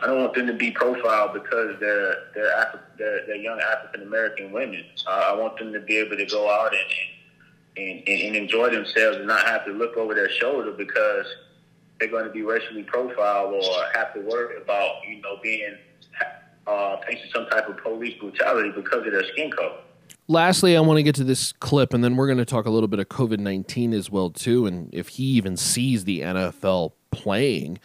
I 0.01 0.07
don't 0.07 0.21
want 0.21 0.35
them 0.35 0.47
to 0.47 0.53
be 0.53 0.71
profiled 0.71 1.35
because 1.35 1.79
they're 1.81 2.15
they're 2.35 2.51
Afri- 2.57 2.81
they're, 2.97 3.27
they're 3.27 3.37
young 3.37 3.61
African 3.61 4.03
American 4.03 4.53
women. 4.53 4.85
Uh, 5.07 5.31
I 5.33 5.35
want 5.35 5.59
them 5.59 5.73
to 5.73 5.81
be 5.81 5.97
able 5.97 6.17
to 6.17 6.27
go 6.27 6.49
out 6.49 6.73
and, 6.73 7.87
and 7.89 8.09
and, 8.09 8.23
and 8.23 8.37
enjoy 8.37 8.71
themselves 8.71 9.19
and 9.19 9.27
not 9.27 9.47
have 9.47 9.65
to 9.67 9.73
look 9.73 9.97
over 9.97 10.15
their 10.15 10.31
shoulder 10.31 10.73
because 10.73 11.27
they're 12.05 12.11
going 12.11 12.25
to 12.25 12.31
be 12.31 12.43
racially 12.43 12.83
profiled 12.83 13.55
or 13.55 13.85
have 13.95 14.13
to 14.15 14.21
worry 14.21 14.57
about 14.61 14.97
you 15.09 15.21
know 15.23 15.39
being 15.43 15.75
uh, 16.67 16.97
facing 17.07 17.31
some 17.35 17.47
type 17.47 17.69
of 17.69 17.79
police 17.79 18.15
brutality 18.21 18.71
because 18.75 19.07
of 19.07 19.13
their 19.13 19.25
skin 19.33 19.51
color. 19.51 19.79
Lastly, 20.27 20.77
I 20.77 20.81
want 20.81 20.99
to 20.99 21.03
get 21.03 21.15
to 21.17 21.25
this 21.25 21.53
clip, 21.53 21.93
and 21.93 22.03
then 22.03 22.17
we're 22.17 22.27
going 22.27 22.39
to 22.39 22.47
talk 22.47 22.65
a 22.65 22.71
little 22.71 22.89
bit 22.89 22.99
of 22.99 23.09
COVID 23.09 23.39
nineteen 23.39 23.93
as 23.95 24.11
well 24.11 24.31
too, 24.31 24.67
and 24.67 24.93
if 24.95 25.09
he 25.09 25.25
even 25.25 25.57
sees 25.57 26.05
the 26.05 26.21
NFL 26.21 26.93
playing 27.11 27.79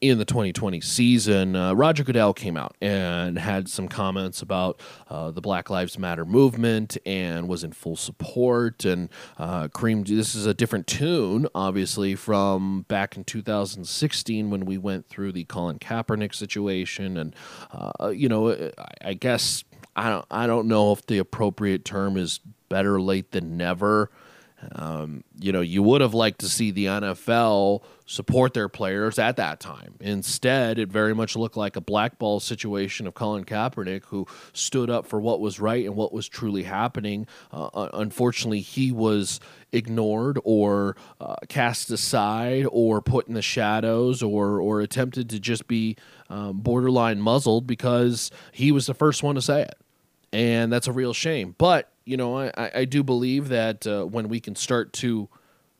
in 0.00 0.18
the 0.18 0.24
2020 0.24 0.80
season. 0.80 1.56
Uh, 1.56 1.74
Roger 1.74 2.04
Goodell 2.04 2.32
came 2.32 2.56
out 2.56 2.76
and 2.80 3.38
had 3.38 3.68
some 3.68 3.88
comments 3.88 4.42
about 4.42 4.80
uh, 5.08 5.30
the 5.30 5.40
Black 5.40 5.70
Lives 5.70 5.98
Matter 5.98 6.24
movement 6.24 6.96
and 7.04 7.48
was 7.48 7.64
in 7.64 7.72
full 7.72 7.96
support. 7.96 8.84
And 8.84 9.08
uh, 9.38 9.68
Kareem, 9.68 10.06
this 10.06 10.34
is 10.34 10.46
a 10.46 10.54
different 10.54 10.86
tune, 10.86 11.48
obviously, 11.54 12.14
from 12.14 12.82
back 12.88 13.16
in 13.16 13.24
2016 13.24 14.50
when 14.50 14.64
we 14.64 14.78
went 14.78 15.08
through 15.08 15.32
the 15.32 15.44
Colin 15.44 15.78
Kaepernick 15.78 16.34
situation. 16.34 17.16
And, 17.16 17.34
uh, 17.72 18.08
you 18.08 18.28
know, 18.28 18.52
I, 18.52 18.72
I 19.02 19.14
guess 19.14 19.64
I 19.96 20.10
don't 20.10 20.26
I 20.30 20.46
don't 20.46 20.68
know 20.68 20.92
if 20.92 21.04
the 21.06 21.18
appropriate 21.18 21.84
term 21.84 22.16
is 22.16 22.38
better 22.68 23.00
late 23.00 23.32
than 23.32 23.56
never. 23.56 24.10
Um, 24.72 25.22
you 25.38 25.52
know, 25.52 25.60
you 25.60 25.82
would 25.82 26.00
have 26.00 26.14
liked 26.14 26.40
to 26.40 26.48
see 26.48 26.70
the 26.70 26.86
NFL 26.86 27.82
support 28.06 28.54
their 28.54 28.68
players 28.68 29.18
at 29.18 29.36
that 29.36 29.60
time. 29.60 29.94
Instead, 30.00 30.78
it 30.78 30.88
very 30.88 31.14
much 31.14 31.36
looked 31.36 31.56
like 31.56 31.76
a 31.76 31.80
blackball 31.80 32.40
situation 32.40 33.06
of 33.06 33.14
Colin 33.14 33.44
Kaepernick, 33.44 34.04
who 34.06 34.26
stood 34.52 34.90
up 34.90 35.06
for 35.06 35.20
what 35.20 35.40
was 35.40 35.60
right 35.60 35.84
and 35.84 35.94
what 35.94 36.12
was 36.12 36.28
truly 36.28 36.64
happening. 36.64 37.26
Uh, 37.52 37.88
unfortunately, 37.92 38.60
he 38.60 38.90
was 38.90 39.38
ignored 39.70 40.40
or 40.44 40.96
uh, 41.20 41.36
cast 41.48 41.90
aside 41.90 42.66
or 42.70 43.00
put 43.00 43.28
in 43.28 43.34
the 43.34 43.42
shadows 43.42 44.22
or 44.22 44.60
or 44.60 44.80
attempted 44.80 45.28
to 45.28 45.38
just 45.38 45.68
be 45.68 45.94
um, 46.30 46.58
borderline 46.58 47.20
muzzled 47.20 47.66
because 47.66 48.30
he 48.50 48.72
was 48.72 48.86
the 48.86 48.94
first 48.94 49.22
one 49.22 49.34
to 49.34 49.42
say 49.42 49.62
it 49.62 49.74
and 50.32 50.72
that's 50.72 50.86
a 50.86 50.92
real 50.92 51.12
shame. 51.12 51.54
But 51.58 51.90
you 52.08 52.16
know, 52.16 52.38
I, 52.38 52.70
I 52.74 52.84
do 52.84 53.02
believe 53.02 53.48
that 53.48 53.86
uh, 53.86 54.04
when 54.04 54.28
we 54.28 54.40
can 54.40 54.56
start 54.56 54.92
to 54.94 55.28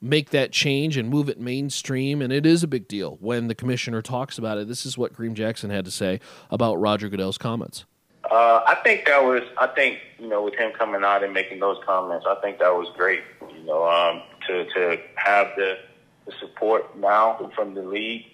make 0.01 0.31
that 0.31 0.53
change 0.53 0.97
and 0.97 1.09
move 1.09 1.29
it 1.29 1.41
mainstream. 1.41 2.23
And 2.23 2.33
it 2.33 2.47
is 2.47 2.63
a 2.63 2.69
big 2.69 2.87
deal 2.89 3.17
when 3.21 3.49
the 3.49 3.55
commissioner 3.55 4.03
talks 4.03 4.39
about 4.39 4.59
it. 4.59 4.69
This 4.69 4.87
is 4.87 4.97
what 4.97 5.13
Kareem 5.13 5.35
Jackson 5.35 5.71
had 5.71 5.85
to 5.85 5.91
say 5.91 6.21
about 6.51 6.77
Roger 6.77 7.09
Goodell's 7.09 7.39
comments. 7.39 7.85
Uh, 8.31 8.63
I 8.67 8.77
think 8.85 9.07
that 9.07 9.25
was, 9.25 9.43
I 9.59 9.69
think, 9.69 9.99
you 10.19 10.29
know, 10.29 10.43
with 10.45 10.55
him 10.55 10.73
coming 10.73 11.03
out 11.03 11.25
and 11.25 11.33
making 11.33 11.61
those 11.61 11.79
comments, 11.87 12.27
I 12.29 12.35
think 12.43 12.59
that 12.59 12.69
was 12.69 12.89
great, 12.97 13.23
you 13.57 13.65
know, 13.65 13.89
um, 13.89 14.23
to, 14.47 14.65
to 14.75 15.01
have 15.15 15.49
the, 15.57 15.79
the 16.27 16.33
support 16.39 16.97
now 16.99 17.51
from 17.57 17.75
the 17.75 17.83
league. 17.83 18.27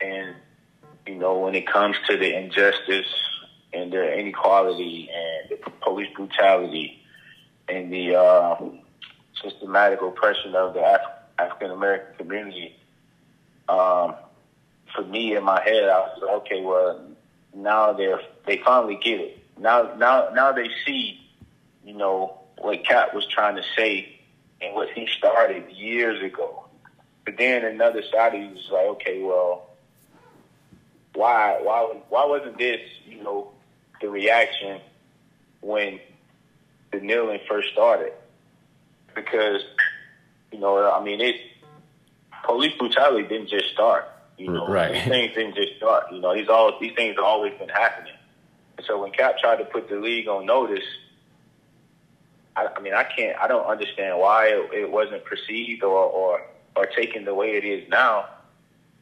And, 0.00 0.34
you 1.06 1.14
know, 1.14 1.38
when 1.38 1.54
it 1.54 1.66
comes 1.66 1.96
to 2.08 2.16
the 2.16 2.36
injustice 2.36 3.06
and 3.72 3.92
the 3.92 4.18
inequality 4.18 5.08
and 5.14 5.50
the 5.50 5.70
police 5.80 6.08
brutality 6.16 7.03
and 7.68 7.92
the 7.92 8.14
uh, 8.16 8.56
systematic 9.42 10.02
oppression 10.02 10.54
of 10.54 10.74
the 10.74 10.80
Af- 10.80 11.00
African 11.38 11.70
American 11.70 12.14
community, 12.16 12.76
um, 13.68 14.14
for 14.94 15.02
me 15.02 15.36
in 15.36 15.44
my 15.44 15.62
head, 15.62 15.88
I 15.88 16.00
was 16.00 16.18
like, 16.22 16.30
okay, 16.42 16.60
well, 16.62 17.00
now 17.54 17.92
they're 17.92 18.20
they 18.46 18.58
finally 18.58 18.98
get 19.02 19.20
it. 19.20 19.38
Now, 19.58 19.94
now, 19.96 20.30
now 20.34 20.52
they 20.52 20.68
see, 20.86 21.20
you 21.84 21.94
know, 21.94 22.38
what 22.58 22.84
Cap 22.84 23.14
was 23.14 23.26
trying 23.26 23.56
to 23.56 23.62
say 23.76 24.20
and 24.60 24.74
what 24.74 24.90
he 24.90 25.06
started 25.06 25.70
years 25.70 26.22
ago. 26.22 26.64
But 27.24 27.36
then 27.38 27.64
another 27.64 28.02
side 28.12 28.34
of 28.34 28.40
you 28.40 28.48
was 28.50 28.68
like, 28.70 28.86
okay, 28.86 29.22
well, 29.22 29.70
why, 31.14 31.58
why, 31.62 31.96
why 32.08 32.26
wasn't 32.26 32.58
this, 32.58 32.80
you 33.06 33.22
know, 33.22 33.52
the 34.00 34.08
reaction 34.08 34.80
when 35.60 36.00
kneeling 37.02 37.40
first 37.48 37.72
started? 37.72 38.12
Because, 39.14 39.62
you 40.52 40.58
know, 40.58 40.90
I 40.90 41.02
mean, 41.02 41.20
it 41.20 41.36
police 42.44 42.76
brutality 42.78 43.26
didn't 43.28 43.48
just 43.48 43.70
start. 43.72 44.08
You 44.36 44.50
know, 44.50 44.66
right. 44.66 44.92
these 44.92 45.04
things 45.04 45.34
didn't 45.34 45.54
just 45.54 45.76
start. 45.76 46.12
You 46.12 46.20
know, 46.20 46.34
these 46.34 46.48
all 46.48 46.78
these 46.80 46.94
things 46.94 47.16
have 47.16 47.24
always 47.24 47.52
been 47.58 47.68
happening. 47.68 48.14
And 48.76 48.86
so 48.86 49.00
when 49.00 49.12
Cap 49.12 49.38
tried 49.38 49.56
to 49.56 49.64
put 49.64 49.88
the 49.88 49.96
league 49.96 50.26
on 50.26 50.46
notice, 50.46 50.84
I, 52.56 52.66
I 52.76 52.80
mean, 52.80 52.94
I 52.94 53.04
can't, 53.04 53.38
I 53.38 53.46
don't 53.46 53.66
understand 53.66 54.18
why 54.18 54.48
it, 54.48 54.72
it 54.72 54.90
wasn't 54.90 55.24
perceived 55.24 55.82
or, 55.82 55.96
or 55.96 56.42
or 56.76 56.86
taken 56.86 57.24
the 57.24 57.34
way 57.34 57.52
it 57.56 57.64
is 57.64 57.88
now. 57.88 58.26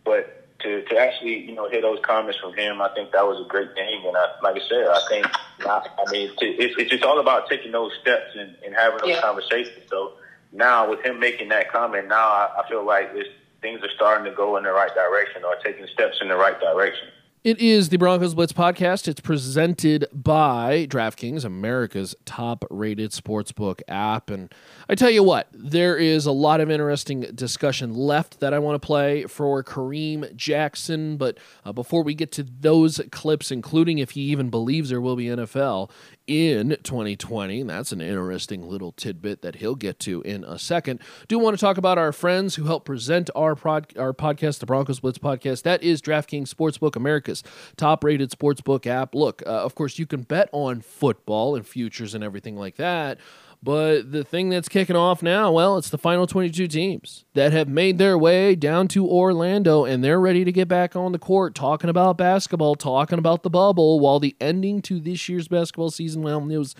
But 0.04 0.41
to 0.62 0.82
to 0.82 0.96
actually, 0.98 1.40
you 1.40 1.54
know, 1.54 1.68
hear 1.68 1.80
those 1.82 1.98
comments 2.02 2.38
from 2.40 2.54
him, 2.54 2.80
I 2.80 2.88
think 2.94 3.12
that 3.12 3.26
was 3.26 3.44
a 3.44 3.48
great 3.48 3.74
thing. 3.74 4.02
And 4.06 4.16
I, 4.16 4.26
like 4.42 4.56
I 4.56 4.68
said, 4.68 4.86
I 4.86 5.00
think, 5.08 5.26
I, 5.66 5.86
I 6.06 6.10
mean, 6.10 6.30
it's, 6.40 6.74
it's 6.78 6.90
just 6.90 7.04
all 7.04 7.18
about 7.20 7.48
taking 7.48 7.72
those 7.72 7.92
steps 8.00 8.30
and, 8.36 8.56
and 8.64 8.74
having 8.74 9.00
those 9.00 9.10
Yeah. 9.10 9.20
conversations. 9.20 9.84
So 9.88 10.12
now 10.52 10.88
with 10.90 11.00
him 11.04 11.18
making 11.20 11.48
that 11.50 11.70
comment, 11.72 12.08
now 12.08 12.26
I, 12.28 12.60
I 12.62 12.68
feel 12.68 12.84
like 12.84 13.10
it's, 13.14 13.28
things 13.60 13.80
are 13.82 13.90
starting 13.94 14.24
to 14.24 14.36
go 14.36 14.56
in 14.56 14.64
the 14.64 14.72
right 14.72 14.92
direction 14.94 15.44
or 15.44 15.54
taking 15.64 15.86
steps 15.86 16.18
in 16.20 16.28
the 16.28 16.36
right 16.36 16.58
direction. 16.58 17.08
It 17.44 17.58
is 17.58 17.88
the 17.88 17.96
Broncos 17.96 18.36
Blitz 18.36 18.52
podcast. 18.52 19.08
It's 19.08 19.20
presented 19.20 20.06
by 20.12 20.86
DraftKings, 20.88 21.44
America's 21.44 22.14
top 22.24 22.64
rated 22.70 23.10
sportsbook 23.10 23.80
app. 23.88 24.30
And 24.30 24.54
I 24.88 24.94
tell 24.94 25.10
you 25.10 25.24
what, 25.24 25.48
there 25.52 25.96
is 25.96 26.24
a 26.24 26.30
lot 26.30 26.60
of 26.60 26.70
interesting 26.70 27.22
discussion 27.34 27.94
left 27.94 28.38
that 28.38 28.54
I 28.54 28.60
want 28.60 28.80
to 28.80 28.86
play 28.86 29.24
for 29.24 29.64
Kareem 29.64 30.36
Jackson. 30.36 31.16
But 31.16 31.38
uh, 31.64 31.72
before 31.72 32.04
we 32.04 32.14
get 32.14 32.30
to 32.30 32.44
those 32.44 33.00
clips, 33.10 33.50
including 33.50 33.98
if 33.98 34.12
he 34.12 34.20
even 34.20 34.48
believes 34.48 34.90
there 34.90 35.00
will 35.00 35.16
be 35.16 35.24
NFL 35.24 35.90
in 36.26 36.76
2020, 36.82 37.62
that's 37.64 37.92
an 37.92 38.00
interesting 38.00 38.68
little 38.68 38.92
tidbit 38.92 39.42
that 39.42 39.56
he'll 39.56 39.74
get 39.74 39.98
to 40.00 40.22
in 40.22 40.44
a 40.44 40.58
second. 40.58 41.00
Do 41.28 41.38
want 41.38 41.56
to 41.56 41.60
talk 41.60 41.76
about 41.76 41.98
our 41.98 42.12
friends 42.12 42.54
who 42.54 42.64
help 42.64 42.84
present 42.84 43.30
our, 43.34 43.54
prod, 43.54 43.96
our 43.96 44.12
podcast, 44.12 44.60
the 44.60 44.66
Broncos 44.66 45.00
Blitz 45.00 45.18
podcast. 45.18 45.62
That 45.62 45.82
is 45.82 46.00
DraftKings 46.00 46.52
Sportsbook, 46.52 46.96
America's 46.96 47.42
top 47.76 48.04
rated 48.04 48.30
sportsbook 48.30 48.86
app. 48.86 49.14
Look, 49.14 49.42
uh, 49.46 49.50
of 49.50 49.74
course, 49.74 49.98
you 49.98 50.06
can 50.06 50.22
bet 50.22 50.48
on 50.52 50.80
football 50.80 51.56
and 51.56 51.66
futures 51.66 52.14
and 52.14 52.22
everything 52.22 52.56
like 52.56 52.76
that. 52.76 53.18
But 53.64 54.10
the 54.10 54.24
thing 54.24 54.48
that's 54.48 54.68
kicking 54.68 54.96
off 54.96 55.22
now, 55.22 55.52
well, 55.52 55.78
it's 55.78 55.90
the 55.90 55.98
final 55.98 56.26
22 56.26 56.66
teams 56.66 57.24
that 57.34 57.52
have 57.52 57.68
made 57.68 57.96
their 57.98 58.18
way 58.18 58.56
down 58.56 58.88
to 58.88 59.06
Orlando 59.06 59.84
and 59.84 60.02
they're 60.02 60.18
ready 60.18 60.44
to 60.44 60.50
get 60.50 60.66
back 60.66 60.96
on 60.96 61.12
the 61.12 61.18
court 61.18 61.54
talking 61.54 61.88
about 61.88 62.18
basketball, 62.18 62.74
talking 62.74 63.20
about 63.20 63.44
the 63.44 63.50
bubble, 63.50 64.00
while 64.00 64.18
the 64.18 64.34
ending 64.40 64.82
to 64.82 64.98
this 64.98 65.28
year's 65.28 65.46
basketball 65.46 65.90
season, 65.90 66.22
well, 66.22 66.50
it 66.50 66.58
was 66.58 66.74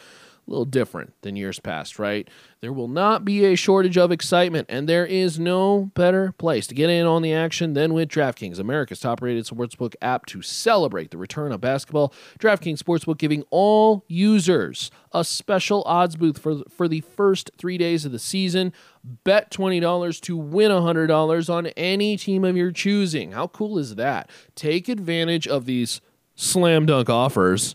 little 0.52 0.64
different 0.64 1.14
than 1.22 1.34
years 1.34 1.58
past, 1.58 1.98
right? 1.98 2.28
There 2.60 2.72
will 2.72 2.88
not 2.88 3.24
be 3.24 3.44
a 3.44 3.56
shortage 3.56 3.96
of 3.96 4.12
excitement, 4.12 4.66
and 4.68 4.88
there 4.88 5.06
is 5.06 5.38
no 5.38 5.90
better 5.94 6.32
place 6.32 6.66
to 6.68 6.74
get 6.74 6.90
in 6.90 7.06
on 7.06 7.22
the 7.22 7.32
action 7.32 7.72
than 7.72 7.94
with 7.94 8.08
DraftKings, 8.08 8.58
America's 8.58 9.00
top 9.00 9.22
rated 9.22 9.46
sportsbook 9.46 9.94
app 10.00 10.26
to 10.26 10.42
celebrate 10.42 11.10
the 11.10 11.16
return 11.16 11.50
of 11.50 11.60
basketball. 11.60 12.12
DraftKings 12.38 12.78
Sportsbook 12.78 13.18
giving 13.18 13.42
all 13.50 14.04
users 14.06 14.90
a 15.12 15.24
special 15.24 15.82
odds 15.86 16.16
booth 16.16 16.38
for, 16.38 16.62
for 16.68 16.86
the 16.86 17.00
first 17.00 17.50
three 17.58 17.78
days 17.78 18.04
of 18.04 18.12
the 18.12 18.18
season. 18.18 18.72
Bet 19.24 19.50
$20 19.50 20.20
to 20.20 20.36
win 20.36 20.70
$100 20.70 21.50
on 21.52 21.66
any 21.68 22.16
team 22.16 22.44
of 22.44 22.56
your 22.56 22.70
choosing. 22.70 23.32
How 23.32 23.48
cool 23.48 23.78
is 23.78 23.96
that? 23.96 24.30
Take 24.54 24.88
advantage 24.88 25.48
of 25.48 25.64
these 25.64 26.00
slam 26.36 26.86
dunk 26.86 27.10
offers. 27.10 27.74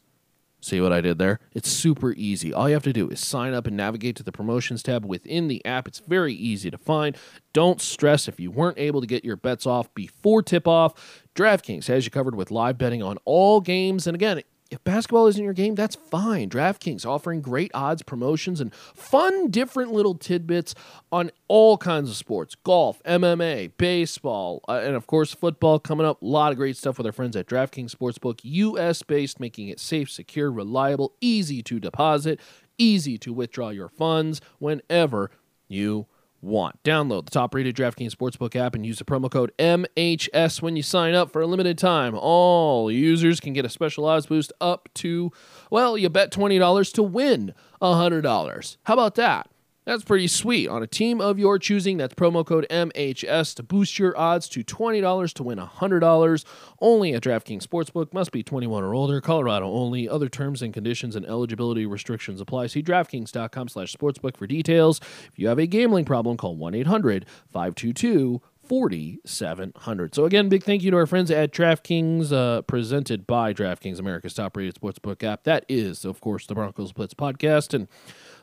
See 0.68 0.82
what 0.82 0.92
I 0.92 1.00
did 1.00 1.18
there? 1.18 1.40
It's 1.54 1.70
super 1.70 2.12
easy. 2.12 2.54
All 2.54 2.68
you 2.68 2.74
have 2.74 2.84
to 2.84 2.92
do 2.92 3.08
is 3.08 3.26
sign 3.26 3.54
up 3.54 3.68
and 3.68 3.78
navigate 3.78 4.18
to 4.18 4.24
the 4.24 4.34
promotions 4.34 4.84
tab 4.84 5.06
within 5.06 5.48
the 5.48 5.66
app. 5.66 5.88
It's 5.88 6.00
very 6.00 6.34
easy 6.34 6.70
to 6.70 6.78
find. 6.78 7.16
Don't 7.54 7.80
stress 7.80 8.28
if 8.28 8.38
you 8.38 8.52
weren't 8.52 8.78
able 8.78 9.00
to 9.00 9.08
get 9.08 9.24
your 9.24 9.38
bets 9.38 9.66
off 9.66 9.94
before 9.94 10.44
tip 10.44 10.68
off. 10.68 11.24
DraftKings 11.36 11.88
has 11.88 12.04
you 12.04 12.12
covered 12.12 12.36
with 12.36 12.52
live 12.52 12.78
betting 12.78 13.02
on 13.02 13.18
all 13.24 13.62
games. 13.62 14.08
And 14.08 14.16
again, 14.16 14.42
if 14.70 14.84
basketball 14.84 15.28
isn't 15.28 15.44
your 15.44 15.54
game, 15.54 15.76
that's 15.76 15.96
fine. 15.96 16.50
DraftKings 16.50 17.06
offering 17.06 17.42
great 17.42 17.72
odds, 17.74 18.02
promotions, 18.04 18.60
and 18.60 18.74
fun, 18.74 19.50
different 19.50 19.92
little 19.92 20.16
tidbits 20.16 20.76
on 21.12 21.32
all 21.48 21.78
kinds 21.78 22.10
of 22.10 22.16
sports 22.16 22.56
golf, 22.56 23.02
MMA, 23.04 23.72
baseball, 23.78 24.62
uh, 24.68 24.82
and 24.84 24.96
of 24.96 25.08
course, 25.08 25.34
football 25.34 25.80
coming 25.80 26.06
up. 26.06 26.22
A 26.22 26.26
lot 26.26 26.52
of 26.52 26.58
great 26.58 26.78
stuff 26.78 26.98
with 26.98 27.08
our 27.08 27.14
friends 27.14 27.36
at 27.36 27.48
DraftKings 27.48 27.96
Sportsbook, 27.96 28.40
US 28.44 29.04
based, 29.04 29.40
making 29.40 29.70
it 29.70 29.80
safe, 29.80 30.10
secure, 30.10 30.52
reliable, 30.52 31.14
easy 31.22 31.62
to 31.64 31.80
deposit, 31.80 32.40
easy 32.78 33.18
to 33.18 33.34
withdraw 33.34 33.70
your 33.70 33.90
funds 33.90 34.42
whenever 34.60 35.32
you 35.68 36.08
want. 36.42 36.82
Download 36.84 37.26
the 37.26 37.32
top 37.32 37.54
rated 37.54 37.76
DraftKings 37.76 38.14
Sportsbook 38.14 38.56
app 38.56 38.76
and 38.76 38.86
use 38.86 39.00
the 39.00 39.06
promo 39.06 39.30
code 39.30 39.52
MHS 39.58 40.62
when 40.62 40.76
you 40.76 40.84
sign 40.84 41.14
up 41.14 41.32
for 41.32 41.42
a 41.42 41.48
limited 41.48 41.78
time. 41.78 42.16
All 42.16 42.92
users 42.92 43.40
can 43.40 43.54
get 43.54 43.66
a 43.66 43.70
special 43.70 44.06
odds 44.06 44.28
boost 44.28 44.54
up 44.62 44.90
to, 44.96 45.32
well, 45.72 45.98
you 45.98 46.10
bet 46.10 46.32
$20 46.32 46.94
to 46.94 47.04
win 47.04 47.54
$100. 47.82 48.78
How 48.84 48.94
about 48.94 49.16
that? 49.16 49.50
That's 49.88 50.04
pretty 50.04 50.28
sweet. 50.28 50.68
On 50.68 50.84
a 50.84 50.88
team 50.88 51.22
of 51.22 51.40
your 51.40 51.58
choosing, 51.58 51.96
that's 51.96 52.14
promo 52.14 52.46
code 52.46 52.68
MHS 52.70 53.56
to 53.56 53.64
boost 53.64 53.98
your 53.98 54.18
odds 54.18 54.50
to 54.50 54.62
$20 54.62 55.34
to 55.36 55.44
win 55.44 55.58
$100. 55.60 56.46
Only 56.82 57.14
at 57.14 57.24
DraftKings 57.24 57.66
Sportsbook. 57.66 58.12
Must 58.12 58.34
be 58.34 58.44
21 58.44 58.84
or 58.84 58.94
older. 58.94 59.22
Colorado 59.22 59.66
only. 59.72 60.10
Other 60.10 60.28
terms 60.28 60.62
and 60.62 60.74
conditions 60.74 61.16
and 61.16 61.26
eligibility 61.26 61.86
restrictions 61.86 62.42
apply. 62.42 62.68
See 62.68 62.84
DraftKings.com 62.84 63.70
slash 63.70 63.94
sportsbook 63.94 64.36
for 64.36 64.46
details. 64.46 65.00
If 65.32 65.40
you 65.40 65.48
have 65.48 65.58
a 65.58 65.66
gambling 65.66 66.04
problem, 66.04 66.36
call 66.36 66.58
1-800-522 66.58 68.42
4700. 68.68 70.14
So 70.14 70.26
again, 70.26 70.50
big 70.50 70.64
thank 70.64 70.84
you 70.84 70.92
to 70.92 70.98
our 70.98 71.06
friends 71.06 71.32
at 71.32 71.54
DraftKings, 71.54 72.34
uh, 72.34 72.64
presented 72.64 73.26
by 73.26 73.54
DraftKings, 73.54 74.00
America's 74.00 74.34
top-rated 74.34 74.76
sportsbook 74.76 75.24
app. 75.24 75.46
That 75.46 75.66
is, 75.70 76.04
of 76.04 76.20
course, 76.20 76.46
the 76.46 76.56
Broncos 76.56 76.92
Blitz 76.92 77.14
podcast. 77.14 77.74
And 77.74 77.88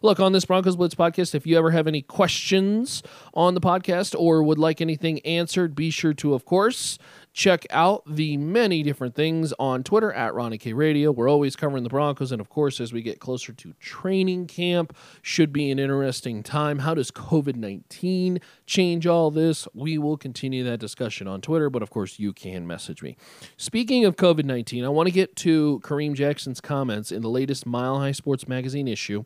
look, 0.03 0.21
on 0.21 0.33
this 0.33 0.45
Broncos 0.45 0.77
Blitz 0.77 0.95
podcast, 0.95 1.35
if 1.35 1.47
you 1.47 1.57
ever 1.59 1.71
have 1.71 1.87
any 1.87 2.03
questions 2.03 3.03
on 3.33 3.55
the 3.55 3.61
podcast 3.61 4.15
or 4.19 4.43
would 4.43 4.59
like 4.59 4.81
anything 4.81 5.21
answered, 5.21 5.75
be 5.75 5.91
sure 5.91 6.15
to, 6.15 6.35
of 6.35 6.45
course, 6.45 6.99
check 7.35 7.67
out 7.71 8.03
the 8.07 8.37
many 8.37 8.83
different 8.83 9.15
things 9.15 9.53
on 9.59 9.83
Twitter 9.83 10.13
at 10.13 10.33
Ronnie 10.35 10.57
K 10.57 10.73
Radio. 10.73 11.11
We're 11.11 11.29
always 11.29 11.57
covering 11.57 11.83
the 11.83 11.91
Broncos, 11.91 12.33
and 12.33 12.41
of 12.41 12.49
course, 12.49 12.81
as 12.81 12.93
we 12.93 13.03
get 13.03 13.19
closer 13.19 13.53
to 13.53 13.73
training 13.81 14.47
camp, 14.47 14.97
should 15.21 15.53
be 15.53 15.71
an 15.71 15.79
interesting 15.79 16.43
time. 16.43 16.79
How 16.79 16.95
does 16.95 17.11
COVID 17.11 17.57
19 17.57 18.41
change 18.67 19.07
all 19.07 19.31
this? 19.31 19.67
We 19.75 19.99
will 19.99 20.17
continue 20.17 20.65
that 20.65 20.79
discussion 20.79 21.27
on 21.27 21.41
Twitter, 21.41 21.69
but 21.69 21.83
of 21.83 21.91
course, 21.91 22.19
you 22.19 22.33
can 22.33 22.67
message 22.67 23.03
me. 23.03 23.17
Speaking 23.57 24.05
of 24.05 24.17
COVID 24.17 24.45
19, 24.45 24.85
I 24.85 24.89
want 24.89 25.09
to 25.09 25.13
get 25.13 25.35
to 25.37 25.81
Kareem 25.83 26.15
Jackson's 26.15 26.61
comments 26.61 27.11
in 27.11 27.21
the 27.21 27.29
latest 27.29 27.67
Mile 27.67 27.99
High 27.99 28.13
Sports 28.13 28.47
Magazine 28.47 28.87
issue. 28.87 29.25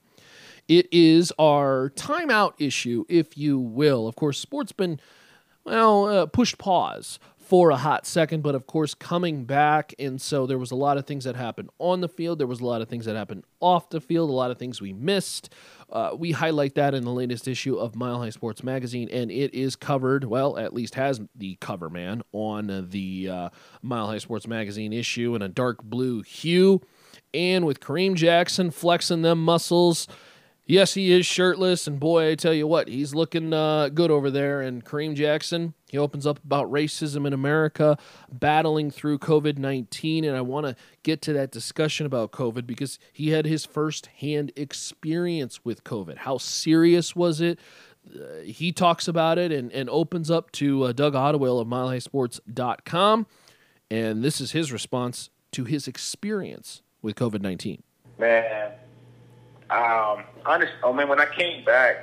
It 0.69 0.87
is 0.93 1.33
our 1.39 1.91
timeout 1.97 2.55
issue, 2.59 3.05
if 3.09 3.39
you 3.39 3.59
will. 3.59 4.07
Of 4.07 4.17
course, 4.17 4.39
sports 4.39 4.73
been 4.73 5.01
well 5.65 6.07
uh, 6.07 6.27
pushed 6.27 6.59
pause 6.59 7.19
for 7.49 7.71
a 7.71 7.77
hot 7.77 8.05
second, 8.07 8.43
but 8.43 8.55
of 8.55 8.67
course 8.67 8.93
coming 8.93 9.47
back. 9.47 9.95
And 9.99 10.21
so 10.21 10.47
there 10.47 10.59
was 10.59 10.71
a 10.71 10.75
lot 10.77 10.99
of 10.99 11.07
things 11.07 11.25
that 11.25 11.35
happened 11.35 11.71
on 11.79 12.03
the 12.03 12.09
field. 12.09 12.39
There 12.39 12.47
was 12.47 12.61
a 12.61 12.67
lot 12.67 12.83
of 12.83 12.89
things 12.89 13.07
that 13.07 13.17
happened 13.17 13.45
off 13.61 13.89
the 13.89 14.03
field, 14.03 14.29
a 14.29 14.35
lot 14.35 14.51
of 14.51 14.59
things 14.59 14.83
we 14.83 14.93
missed. 14.93 15.51
Uh, 15.91 16.11
we 16.15 16.33
highlight 16.33 16.75
that 16.75 16.93
in 16.93 17.05
the 17.05 17.11
latest 17.11 17.49
issue 17.49 17.77
of 17.77 17.97
Mile 17.97 18.19
High 18.19 18.29
Sports 18.29 18.63
Magazine, 18.63 19.09
and 19.11 19.31
it 19.31 19.55
is 19.55 19.77
covered, 19.77 20.25
well, 20.25 20.59
at 20.59 20.75
least 20.75 20.97
has 20.97 21.23
the 21.35 21.57
cover 21.63 21.89
man 21.89 22.21
on 22.33 22.89
the 22.91 23.31
uh, 23.31 23.49
Mile 23.81 24.09
High 24.09 24.19
Sports 24.19 24.47
Magazine 24.47 24.93
issue 24.93 25.35
in 25.35 25.41
a 25.41 25.49
dark 25.49 25.83
blue 25.83 26.21
hue. 26.21 26.83
And 27.33 27.65
with 27.65 27.81
Kareem 27.81 28.15
Jackson 28.15 28.71
flexing 28.71 29.23
them 29.23 29.43
muscles 29.43 30.07
yes, 30.69 30.95
he 30.95 31.11
is 31.11 31.27
shirtless, 31.27 31.89
and 31.89 31.99
boy, 31.99 32.31
I 32.31 32.35
tell 32.37 32.55
you 32.55 32.69
what, 32.69 32.87
he's 32.87 33.15
looking 33.15 33.53
uh, 33.53 33.89
good 33.89 34.13
over 34.13 34.31
there. 34.31 34.61
And 34.61 34.85
Kareem 34.85 35.15
Jackson, 35.17 35.75
he 35.89 35.99
opens 35.99 36.27
up 36.27 36.39
about 36.45 36.71
racism 36.71 37.27
in 37.27 37.33
America, 37.33 37.99
battling 38.31 38.93
through 38.93 39.19
COVID 39.19 39.59
19. 39.59 40.25
And 40.25 40.37
I 40.37 40.43
want 40.43 40.67
to 40.67 40.77
get 41.03 41.21
to 41.23 41.33
that 41.33 41.51
discussion 41.51 42.07
about 42.07 42.31
COVID 42.31 42.67
because 42.67 43.01
he 43.13 43.31
had 43.31 43.47
his 43.47 43.65
first-hand 43.65 44.53
experience 44.55 45.65
with 45.65 45.83
COVID. 45.83 46.19
How 46.19 46.39
serious 46.39 47.17
was 47.17 47.41
it? 47.41 47.59
Uh, 48.09 48.43
he 48.45 48.71
talks 48.71 49.09
about 49.09 49.39
it 49.39 49.51
and, 49.51 49.73
and 49.73 49.91
opens 49.91 50.31
up 50.31 50.53
to 50.53 50.85
uh, 50.85 50.93
Doug 50.93 51.15
Ottewill 51.15 51.61
of 51.61 51.67
MileHighSports.com. 51.67 53.27
And 53.91 54.23
this 54.23 54.41
is 54.41 54.53
his 54.53 54.71
response 54.71 55.31
to 55.53 55.65
his 55.65 55.89
experience 55.89 56.83
with 57.03 57.17
COVID 57.17 57.41
19. 57.41 57.83
Man, 58.19 58.73
um, 59.71 60.25
honest, 60.47 60.73
I 60.83 60.93
mean, 60.93 61.09
when 61.09 61.21
I 61.21 61.27
came 61.27 61.65
back, 61.65 61.97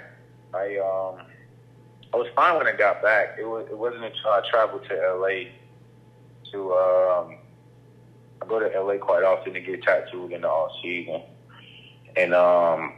I 0.54 0.78
um, 0.78 1.26
I 2.14 2.18
was 2.18 2.28
fine 2.36 2.58
when 2.58 2.68
I 2.68 2.74
got 2.74 3.02
back. 3.02 3.38
It 3.40 3.46
was 3.46 3.68
it 3.70 3.78
wasn't 3.78 4.04
until 4.04 4.30
I 4.30 4.42
traveled 4.50 4.86
to 4.88 4.96
LA 4.96 5.50
to 6.52 6.74
um, 6.74 7.38
I 8.42 8.46
go 8.48 8.60
to 8.60 8.80
LA 8.80 8.98
quite 8.98 9.24
often 9.24 9.54
to 9.54 9.60
get 9.60 9.82
tattooed 9.82 10.32
in 10.32 10.42
the 10.42 10.48
off 10.48 10.72
season, 10.84 11.24
and 12.16 12.36
um, 12.36 12.94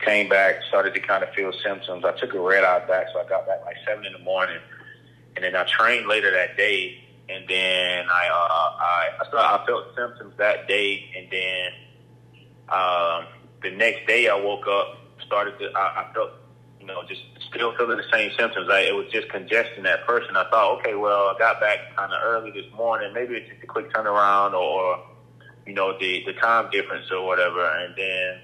came 0.00 0.28
back, 0.28 0.56
started 0.68 0.94
to 0.94 1.00
kind 1.00 1.22
of 1.22 1.32
feel 1.32 1.52
symptoms. 1.62 2.04
I 2.04 2.12
took 2.18 2.34
a 2.34 2.40
red 2.40 2.64
eye 2.64 2.86
back, 2.88 3.06
so 3.12 3.20
I 3.20 3.28
got 3.28 3.46
back 3.46 3.64
like 3.64 3.76
seven 3.86 4.04
in 4.04 4.12
the 4.12 4.18
morning, 4.18 4.58
and 5.36 5.44
then 5.44 5.54
I 5.54 5.62
trained 5.64 6.08
later 6.08 6.32
that 6.32 6.56
day, 6.56 7.04
and 7.28 7.48
then 7.48 8.06
I 8.10 8.28
uh, 8.28 8.82
I 8.82 9.08
I, 9.20 9.28
started, 9.28 9.62
I 9.62 9.66
felt 9.66 9.94
symptoms 9.94 10.34
that 10.38 10.66
day, 10.66 11.04
and 11.16 11.30
then. 11.30 11.72
Um, 12.68 13.37
the 13.62 13.70
next 13.70 14.06
day 14.06 14.28
I 14.28 14.34
woke 14.34 14.66
up, 14.68 14.98
started 15.26 15.58
to, 15.58 15.70
I, 15.76 16.02
I 16.02 16.12
felt, 16.14 16.30
you 16.80 16.86
know, 16.86 17.02
just 17.08 17.22
still 17.50 17.76
feeling 17.76 17.96
the 17.96 18.04
same 18.12 18.30
symptoms. 18.38 18.68
I, 18.70 18.80
it 18.80 18.94
was 18.94 19.06
just 19.12 19.28
congestion 19.28 19.86
at 19.86 20.06
first. 20.06 20.28
And 20.28 20.38
I 20.38 20.48
thought, 20.50 20.80
okay, 20.80 20.94
well, 20.94 21.34
I 21.34 21.36
got 21.38 21.60
back 21.60 21.96
kind 21.96 22.12
of 22.12 22.20
early 22.22 22.50
this 22.50 22.70
morning. 22.74 23.12
Maybe 23.12 23.34
it's 23.34 23.48
just 23.50 23.62
a 23.62 23.66
quick 23.66 23.92
turnaround 23.92 24.54
or, 24.54 25.04
you 25.66 25.74
know, 25.74 25.98
the, 25.98 26.22
the 26.26 26.34
time 26.34 26.70
difference 26.70 27.10
or 27.10 27.26
whatever. 27.26 27.68
And 27.68 27.94
then 27.96 28.40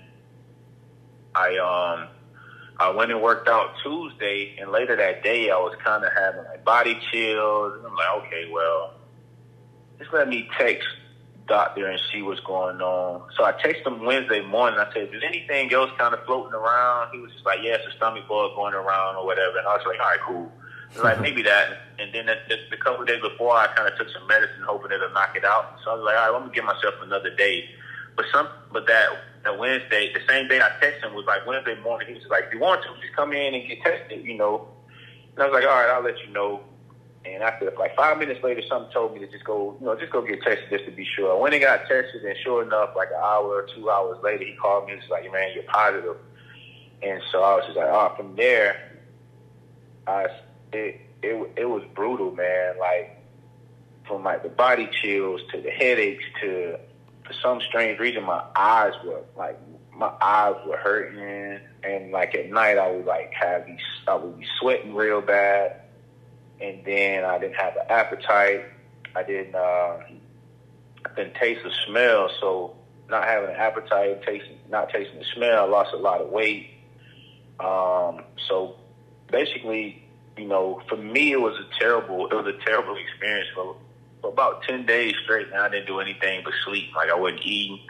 I, 1.34 1.58
um, 1.58 2.08
I 2.78 2.90
went 2.90 3.12
and 3.12 3.22
worked 3.22 3.48
out 3.48 3.70
Tuesday, 3.84 4.56
and 4.60 4.72
later 4.72 4.96
that 4.96 5.22
day, 5.22 5.48
I 5.48 5.56
was 5.56 5.76
kind 5.84 6.04
of 6.04 6.12
having 6.12 6.44
like 6.44 6.64
body 6.64 6.98
chills. 7.12 7.74
And 7.76 7.86
I'm 7.86 7.94
like, 7.94 8.26
okay, 8.26 8.50
well, 8.52 8.94
just 9.98 10.12
let 10.12 10.28
me 10.28 10.48
text 10.58 10.88
doctor 11.46 11.86
and 11.86 12.00
see 12.12 12.22
what's 12.22 12.40
going 12.40 12.80
on. 12.80 13.22
So 13.36 13.44
I 13.44 13.52
texted 13.52 13.86
him 13.86 14.04
Wednesday 14.04 14.40
morning. 14.40 14.78
I 14.78 14.92
said, 14.92 15.08
"Is 15.12 15.22
anything 15.22 15.72
else 15.72 15.90
kind 15.98 16.14
of 16.14 16.24
floating 16.24 16.54
around?" 16.54 17.12
He 17.12 17.20
was 17.20 17.32
just 17.32 17.44
like, 17.44 17.60
"Yeah, 17.62 17.74
it's 17.74 17.86
a 17.86 17.96
stomach 17.96 18.28
bug 18.28 18.54
going 18.56 18.74
around 18.74 19.16
or 19.16 19.26
whatever." 19.26 19.58
And 19.58 19.66
I 19.66 19.76
was 19.76 19.86
like, 19.86 20.00
"All 20.00 20.06
right, 20.06 20.20
cool." 20.20 20.52
like 21.02 21.20
maybe 21.20 21.42
that. 21.42 21.66
And 21.98 22.14
then 22.14 22.26
the, 22.26 22.56
the, 22.70 22.76
couple 22.76 23.04
days 23.04 23.20
before, 23.20 23.56
I 23.56 23.66
kind 23.74 23.90
of 23.90 23.98
took 23.98 24.08
some 24.10 24.26
medicine, 24.28 24.62
hoping 24.64 24.92
it'll 24.92 25.10
knock 25.10 25.34
it 25.34 25.44
out. 25.44 25.78
So 25.84 25.90
I 25.90 25.94
was 25.94 26.04
like, 26.04 26.16
"All 26.16 26.30
right, 26.30 26.38
let 26.38 26.48
me 26.48 26.54
give 26.54 26.64
myself 26.64 26.94
another 27.02 27.34
day." 27.34 27.68
But 28.16 28.26
some, 28.32 28.48
but 28.72 28.86
that 28.86 29.08
that 29.44 29.58
Wednesday, 29.58 30.12
the 30.12 30.20
same 30.28 30.48
day 30.48 30.60
I 30.60 30.70
texted 30.80 31.02
him 31.02 31.14
was 31.14 31.26
like 31.26 31.46
Wednesday 31.46 31.74
morning. 31.80 32.08
He 32.08 32.14
was 32.14 32.22
like, 32.30 32.44
"If 32.46 32.54
you 32.54 32.60
want 32.60 32.82
to, 32.82 32.88
just 33.00 33.14
come 33.16 33.32
in 33.32 33.54
and 33.54 33.66
get 33.66 33.82
tested," 33.82 34.24
you 34.24 34.36
know. 34.36 34.68
And 35.34 35.42
I 35.42 35.46
was 35.46 35.54
like, 35.54 35.64
"All 35.64 35.74
right, 35.74 35.90
I'll 35.90 36.02
let 36.02 36.18
you 36.24 36.32
know." 36.32 36.62
And 37.26 37.42
after 37.42 37.72
like 37.78 37.96
five 37.96 38.18
minutes 38.18 38.44
later, 38.44 38.60
something 38.68 38.92
told 38.92 39.14
me 39.14 39.20
to 39.20 39.26
just 39.26 39.44
go, 39.44 39.76
you 39.80 39.86
know, 39.86 39.98
just 39.98 40.12
go 40.12 40.20
get 40.20 40.42
tested 40.42 40.68
just 40.70 40.84
to 40.84 40.90
be 40.90 41.06
sure. 41.16 41.34
I 41.34 41.40
went 41.40 41.54
and 41.54 41.62
got 41.62 41.80
tested, 41.86 42.22
and 42.22 42.36
sure 42.42 42.62
enough, 42.62 42.90
like 42.94 43.08
an 43.08 43.20
hour 43.22 43.46
or 43.46 43.66
two 43.74 43.90
hours 43.90 44.18
later, 44.22 44.44
he 44.44 44.54
called 44.54 44.86
me 44.86 44.94
was 44.94 45.04
like, 45.10 45.30
"Man, 45.32 45.50
you're 45.54 45.64
positive." 45.64 46.16
And 47.02 47.22
so 47.32 47.42
I 47.42 47.56
was 47.56 47.64
just 47.64 47.76
like, 47.78 47.88
"Oh." 47.88 48.14
From 48.16 48.36
there, 48.36 48.98
I 50.06 50.26
it 50.72 51.00
it 51.22 51.52
it 51.56 51.64
was 51.64 51.82
brutal, 51.94 52.30
man. 52.30 52.78
Like 52.78 53.22
from 54.06 54.22
like 54.22 54.42
the 54.42 54.50
body 54.50 54.90
chills 55.02 55.40
to 55.52 55.62
the 55.62 55.70
headaches 55.70 56.24
to 56.42 56.78
for 57.26 57.32
some 57.42 57.62
strange 57.62 57.98
reason, 57.98 58.24
my 58.24 58.44
eyes 58.54 58.92
were 59.02 59.22
like 59.34 59.58
my 59.96 60.12
eyes 60.20 60.56
were 60.66 60.76
hurting, 60.76 61.58
and 61.82 62.12
like 62.12 62.34
at 62.34 62.50
night, 62.50 62.76
I 62.76 62.90
would 62.90 63.06
like 63.06 63.32
have 63.32 63.64
these, 63.64 63.78
I 64.06 64.14
would 64.14 64.38
be 64.38 64.46
sweating 64.60 64.94
real 64.94 65.22
bad 65.22 65.83
and 66.64 66.84
then 66.84 67.24
I 67.24 67.38
didn't 67.38 67.56
have 67.56 67.76
an 67.76 67.86
appetite. 67.88 68.64
I 69.14 69.22
didn't 69.22 69.54
uh, 69.54 69.98
didn't 71.16 71.34
taste 71.34 71.62
the 71.62 71.70
smell, 71.86 72.30
so 72.40 72.76
not 73.08 73.24
having 73.24 73.50
an 73.50 73.56
appetite, 73.56 74.22
tasting 74.24 74.58
not 74.70 74.88
tasting 74.90 75.18
the 75.18 75.24
smell, 75.34 75.64
I 75.64 75.68
lost 75.68 75.92
a 75.92 75.98
lot 75.98 76.20
of 76.20 76.30
weight. 76.30 76.70
Um, 77.60 78.22
so 78.48 78.76
basically, 79.30 80.02
you 80.36 80.48
know, 80.48 80.82
for 80.88 80.96
me, 80.96 81.32
it 81.32 81.40
was 81.40 81.54
a 81.58 81.78
terrible 81.78 82.26
it 82.26 82.34
was 82.34 82.46
a 82.46 82.64
terrible 82.64 82.96
experience 82.96 83.48
for 83.54 83.76
for 84.20 84.30
about 84.30 84.62
ten 84.62 84.86
days 84.86 85.14
straight. 85.22 85.50
Now 85.50 85.64
I 85.64 85.68
didn't 85.68 85.86
do 85.86 86.00
anything 86.00 86.42
but 86.44 86.54
sleep. 86.64 86.94
Like 86.96 87.10
I 87.10 87.14
wasn't 87.14 87.42
eating. 87.44 87.80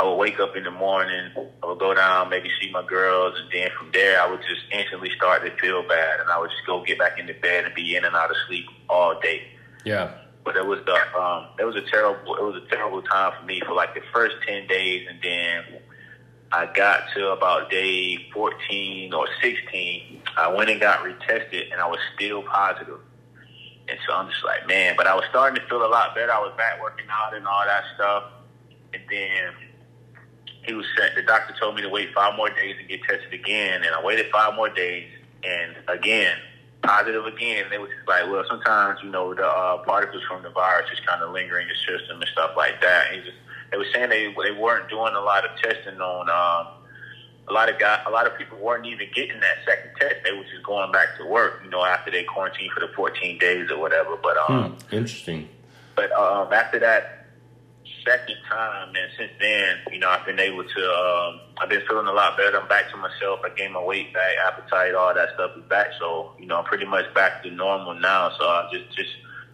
I 0.00 0.04
would 0.04 0.16
wake 0.16 0.40
up 0.40 0.56
in 0.56 0.64
the 0.64 0.70
morning, 0.70 1.30
I 1.62 1.66
would 1.66 1.78
go 1.78 1.92
down, 1.92 2.30
maybe 2.30 2.48
see 2.58 2.70
my 2.70 2.82
girls, 2.86 3.38
and 3.38 3.50
then 3.52 3.68
from 3.76 3.90
there 3.92 4.18
I 4.18 4.30
would 4.30 4.40
just 4.40 4.62
instantly 4.72 5.10
start 5.14 5.44
to 5.44 5.50
feel 5.60 5.86
bad, 5.86 6.20
and 6.20 6.30
I 6.30 6.38
would 6.38 6.48
just 6.48 6.64
go 6.66 6.82
get 6.82 6.98
back 6.98 7.18
into 7.18 7.34
bed 7.34 7.66
and 7.66 7.74
be 7.74 7.94
in 7.94 8.06
and 8.06 8.16
out 8.16 8.30
of 8.30 8.36
sleep 8.48 8.64
all 8.88 9.20
day. 9.20 9.42
Yeah. 9.84 10.14
But 10.42 10.56
it 10.56 10.64
was 10.64 10.78
the 10.86 10.94
um, 11.20 11.48
it 11.58 11.64
was 11.64 11.76
a 11.76 11.82
terrible 11.82 12.34
it 12.36 12.42
was 12.42 12.62
a 12.64 12.66
terrible 12.74 13.02
time 13.02 13.34
for 13.38 13.44
me 13.44 13.60
for 13.60 13.74
like 13.74 13.92
the 13.92 14.00
first 14.10 14.36
ten 14.48 14.66
days, 14.66 15.06
and 15.06 15.20
then 15.22 15.82
I 16.50 16.64
got 16.72 17.02
to 17.14 17.32
about 17.32 17.70
day 17.70 18.30
fourteen 18.32 19.12
or 19.12 19.28
sixteen. 19.42 20.22
I 20.34 20.48
went 20.48 20.70
and 20.70 20.80
got 20.80 21.00
retested, 21.00 21.70
and 21.72 21.78
I 21.78 21.86
was 21.86 21.98
still 22.14 22.42
positive. 22.44 23.00
And 23.86 23.98
so 24.06 24.14
I'm 24.14 24.30
just 24.30 24.42
like, 24.46 24.66
man. 24.66 24.94
But 24.96 25.08
I 25.08 25.14
was 25.14 25.24
starting 25.28 25.60
to 25.60 25.68
feel 25.68 25.84
a 25.84 25.92
lot 25.92 26.14
better. 26.14 26.32
I 26.32 26.40
was 26.40 26.54
back 26.56 26.80
working 26.80 27.06
out 27.10 27.34
and 27.34 27.46
all 27.46 27.66
that 27.66 27.84
stuff, 27.96 28.24
and 28.94 29.02
then 29.10 29.69
he 30.62 30.74
was 30.74 30.86
set. 30.96 31.14
The 31.14 31.22
doctor 31.22 31.54
told 31.58 31.76
me 31.76 31.82
to 31.82 31.88
wait 31.88 32.12
five 32.14 32.36
more 32.36 32.50
days 32.50 32.76
and 32.78 32.88
get 32.88 33.02
tested 33.02 33.32
again, 33.32 33.82
and 33.84 33.94
I 33.94 34.02
waited 34.02 34.26
five 34.30 34.54
more 34.54 34.68
days, 34.68 35.08
and 35.44 35.76
again 35.88 36.36
positive 36.82 37.26
again. 37.26 37.64
And 37.64 37.72
they 37.72 37.78
was 37.78 37.90
just 37.94 38.08
like, 38.08 38.24
well, 38.30 38.44
sometimes 38.48 39.00
you 39.02 39.10
know 39.10 39.34
the 39.34 39.46
uh, 39.46 39.78
particles 39.84 40.22
from 40.28 40.42
the 40.42 40.50
virus 40.50 40.88
just 40.90 41.06
kind 41.06 41.22
of 41.22 41.32
linger 41.32 41.58
in 41.58 41.66
your 41.66 41.76
system 41.76 42.20
and 42.20 42.30
stuff 42.32 42.52
like 42.56 42.80
that. 42.80 43.12
And 43.12 43.24
just 43.24 43.36
they 43.70 43.76
were 43.76 43.86
saying 43.92 44.10
they 44.10 44.34
they 44.42 44.52
weren't 44.52 44.88
doing 44.88 45.14
a 45.14 45.20
lot 45.20 45.44
of 45.44 45.56
testing 45.60 46.00
on. 46.00 46.28
Um, 46.30 46.74
a 47.48 47.52
lot 47.52 47.68
of 47.68 47.80
guys, 47.80 48.00
a 48.06 48.10
lot 48.10 48.28
of 48.28 48.38
people 48.38 48.56
weren't 48.58 48.86
even 48.86 49.08
getting 49.12 49.40
that 49.40 49.56
second 49.66 49.90
test. 49.98 50.16
They 50.22 50.30
were 50.30 50.44
just 50.44 50.62
going 50.62 50.92
back 50.92 51.16
to 51.18 51.26
work, 51.26 51.62
you 51.64 51.70
know, 51.70 51.84
after 51.84 52.08
they 52.08 52.22
quarantined 52.22 52.70
for 52.70 52.78
the 52.78 52.92
14 52.94 53.38
days 53.38 53.68
or 53.72 53.78
whatever. 53.78 54.16
But 54.22 54.36
um, 54.36 54.72
hmm, 54.72 54.94
interesting. 54.94 55.48
But 55.96 56.12
um, 56.12 56.52
after 56.52 56.78
that, 56.78 57.19
second 58.04 58.36
time, 58.48 58.88
and 58.88 59.10
since 59.16 59.32
then, 59.40 59.76
you 59.92 59.98
know, 59.98 60.08
I've 60.08 60.24
been 60.26 60.40
able 60.40 60.64
to. 60.64 60.82
Um, 60.92 61.40
I've 61.58 61.68
been 61.68 61.82
feeling 61.86 62.06
a 62.06 62.12
lot 62.12 62.36
better. 62.36 62.60
I'm 62.60 62.68
back 62.68 62.90
to 62.90 62.96
myself. 62.96 63.40
I 63.44 63.50
gained 63.56 63.74
my 63.74 63.82
weight 63.82 64.12
back, 64.14 64.32
appetite, 64.46 64.94
all 64.94 65.14
that 65.14 65.28
stuff 65.34 65.52
is 65.56 65.64
back. 65.68 65.88
So, 65.98 66.32
you 66.38 66.46
know, 66.46 66.56
I'm 66.56 66.64
pretty 66.64 66.86
much 66.86 67.12
back 67.14 67.42
to 67.42 67.50
normal 67.50 67.94
now. 67.94 68.30
So 68.38 68.44
I 68.46 68.68
just, 68.72 68.96
just 68.96 69.10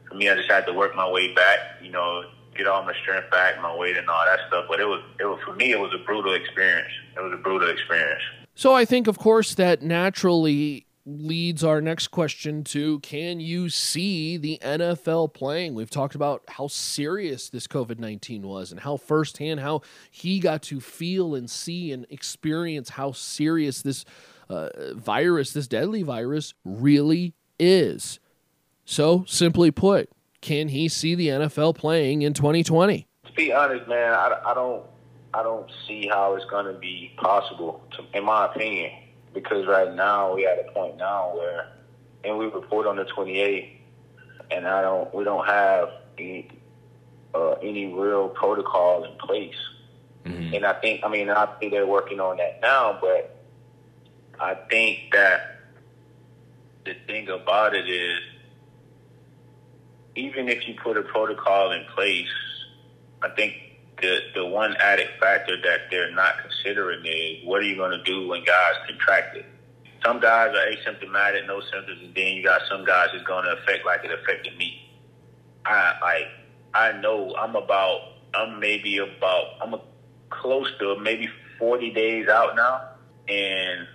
for 0.08 0.14
me, 0.14 0.28
I 0.28 0.36
just 0.36 0.50
had 0.50 0.66
to 0.66 0.72
work 0.72 0.94
my 0.94 1.08
way 1.08 1.34
back. 1.34 1.58
You 1.82 1.90
know, 1.90 2.24
get 2.56 2.66
all 2.66 2.82
my 2.84 2.94
strength 3.02 3.30
back, 3.30 3.60
my 3.60 3.74
weight, 3.74 3.96
and 3.96 4.08
all 4.08 4.24
that 4.24 4.40
stuff. 4.48 4.66
But 4.68 4.80
it 4.80 4.86
was, 4.86 5.02
it 5.18 5.24
was 5.24 5.40
for 5.44 5.54
me, 5.54 5.72
it 5.72 5.80
was 5.80 5.92
a 5.94 6.04
brutal 6.04 6.34
experience. 6.34 6.92
It 7.16 7.20
was 7.20 7.32
a 7.32 7.42
brutal 7.42 7.70
experience. 7.70 8.22
So 8.54 8.74
I 8.74 8.84
think, 8.84 9.06
of 9.06 9.18
course, 9.18 9.54
that 9.56 9.82
naturally 9.82 10.85
leads 11.06 11.62
our 11.62 11.80
next 11.80 12.08
question 12.08 12.64
to 12.64 12.98
can 12.98 13.38
you 13.38 13.68
see 13.68 14.36
the 14.36 14.58
NFL 14.60 15.32
playing? 15.32 15.74
We've 15.74 15.88
talked 15.88 16.16
about 16.16 16.42
how 16.48 16.66
serious 16.66 17.48
this 17.48 17.68
COVID 17.68 18.00
19 18.00 18.42
was 18.42 18.72
and 18.72 18.80
how 18.80 18.96
firsthand 18.96 19.60
how 19.60 19.82
he 20.10 20.40
got 20.40 20.62
to 20.62 20.80
feel 20.80 21.34
and 21.34 21.48
see 21.48 21.92
and 21.92 22.06
experience 22.10 22.90
how 22.90 23.12
serious 23.12 23.82
this 23.82 24.04
uh, 24.48 24.68
virus, 24.94 25.52
this 25.52 25.68
deadly 25.68 26.02
virus, 26.02 26.54
really 26.64 27.34
is. 27.58 28.18
So, 28.84 29.24
simply 29.26 29.70
put, 29.70 30.10
can 30.40 30.68
he 30.68 30.88
see 30.88 31.14
the 31.14 31.28
NFL 31.28 31.76
playing 31.76 32.22
in 32.22 32.34
2020? 32.34 33.06
To 33.26 33.32
be 33.32 33.52
honest, 33.52 33.88
man, 33.88 34.12
I, 34.12 34.40
I 34.46 34.54
don't, 34.54 34.84
I 35.34 35.42
don't 35.42 35.68
see 35.88 36.06
how 36.06 36.34
it's 36.34 36.44
going 36.46 36.72
to 36.72 36.78
be 36.78 37.12
possible, 37.16 37.82
to, 37.96 38.04
in 38.16 38.24
my 38.24 38.46
opinion 38.46 38.92
because 39.36 39.66
right 39.66 39.94
now 39.94 40.34
we 40.34 40.46
at 40.46 40.58
a 40.58 40.72
point 40.72 40.96
now 40.96 41.36
where, 41.36 41.68
and 42.24 42.38
we 42.38 42.46
report 42.46 42.86
on 42.86 42.96
the 42.96 43.04
28th, 43.04 43.68
and 44.50 44.66
I 44.66 44.80
don't. 44.80 45.14
We 45.14 45.24
don't 45.24 45.46
have 45.46 45.90
any, 46.16 46.48
uh, 47.34 47.52
any 47.62 47.92
real 47.92 48.30
protocol 48.30 49.04
in 49.04 49.12
place. 49.18 49.54
Mm-hmm. 50.24 50.54
And 50.54 50.64
I 50.64 50.72
think, 50.80 51.04
I 51.04 51.08
mean, 51.08 51.28
I 51.28 51.44
think 51.60 51.72
they're 51.72 51.86
working 51.86 52.18
on 52.18 52.38
that 52.38 52.60
now, 52.62 52.98
but 52.98 53.44
I 54.40 54.54
think 54.70 55.12
that 55.12 55.60
the 56.86 56.94
thing 57.06 57.28
about 57.28 57.74
it 57.74 57.88
is, 57.88 58.20
even 60.14 60.48
if 60.48 60.66
you 60.66 60.76
put 60.82 60.96
a 60.96 61.02
protocol 61.02 61.72
in 61.72 61.84
place, 61.94 62.26
I 63.20 63.28
think 63.28 63.52
the 64.00 64.18
the 64.34 64.44
one 64.44 64.74
added 64.76 65.08
factor 65.20 65.56
that 65.62 65.90
they're 65.90 66.12
not 66.12 66.34
considering 66.42 67.04
is 67.04 67.44
what 67.44 67.60
are 67.60 67.64
you 67.64 67.76
going 67.76 67.92
to 67.92 68.02
do 68.04 68.28
when 68.28 68.44
guys 68.44 68.74
contract 68.86 69.36
it? 69.36 69.46
Some 70.04 70.20
guys 70.20 70.54
are 70.54 70.92
asymptomatic, 70.92 71.46
no 71.46 71.60
symptoms, 71.72 72.00
and 72.02 72.14
then 72.14 72.34
you 72.34 72.44
got 72.44 72.60
some 72.68 72.84
guys 72.84 73.08
it's 73.14 73.24
going 73.26 73.44
to 73.44 73.52
affect 73.52 73.86
like 73.86 74.04
it 74.04 74.10
affected 74.12 74.56
me. 74.56 74.82
I 75.64 75.94
like 76.00 76.26
I 76.74 77.00
know 77.00 77.34
I'm 77.36 77.56
about 77.56 78.00
I'm 78.34 78.60
maybe 78.60 78.98
about 78.98 79.54
I'm 79.62 79.74
a, 79.74 79.80
close 80.30 80.70
to 80.80 80.98
maybe 80.98 81.28
40 81.58 81.90
days 81.92 82.28
out 82.28 82.54
now, 82.54 82.82
and 83.28 83.86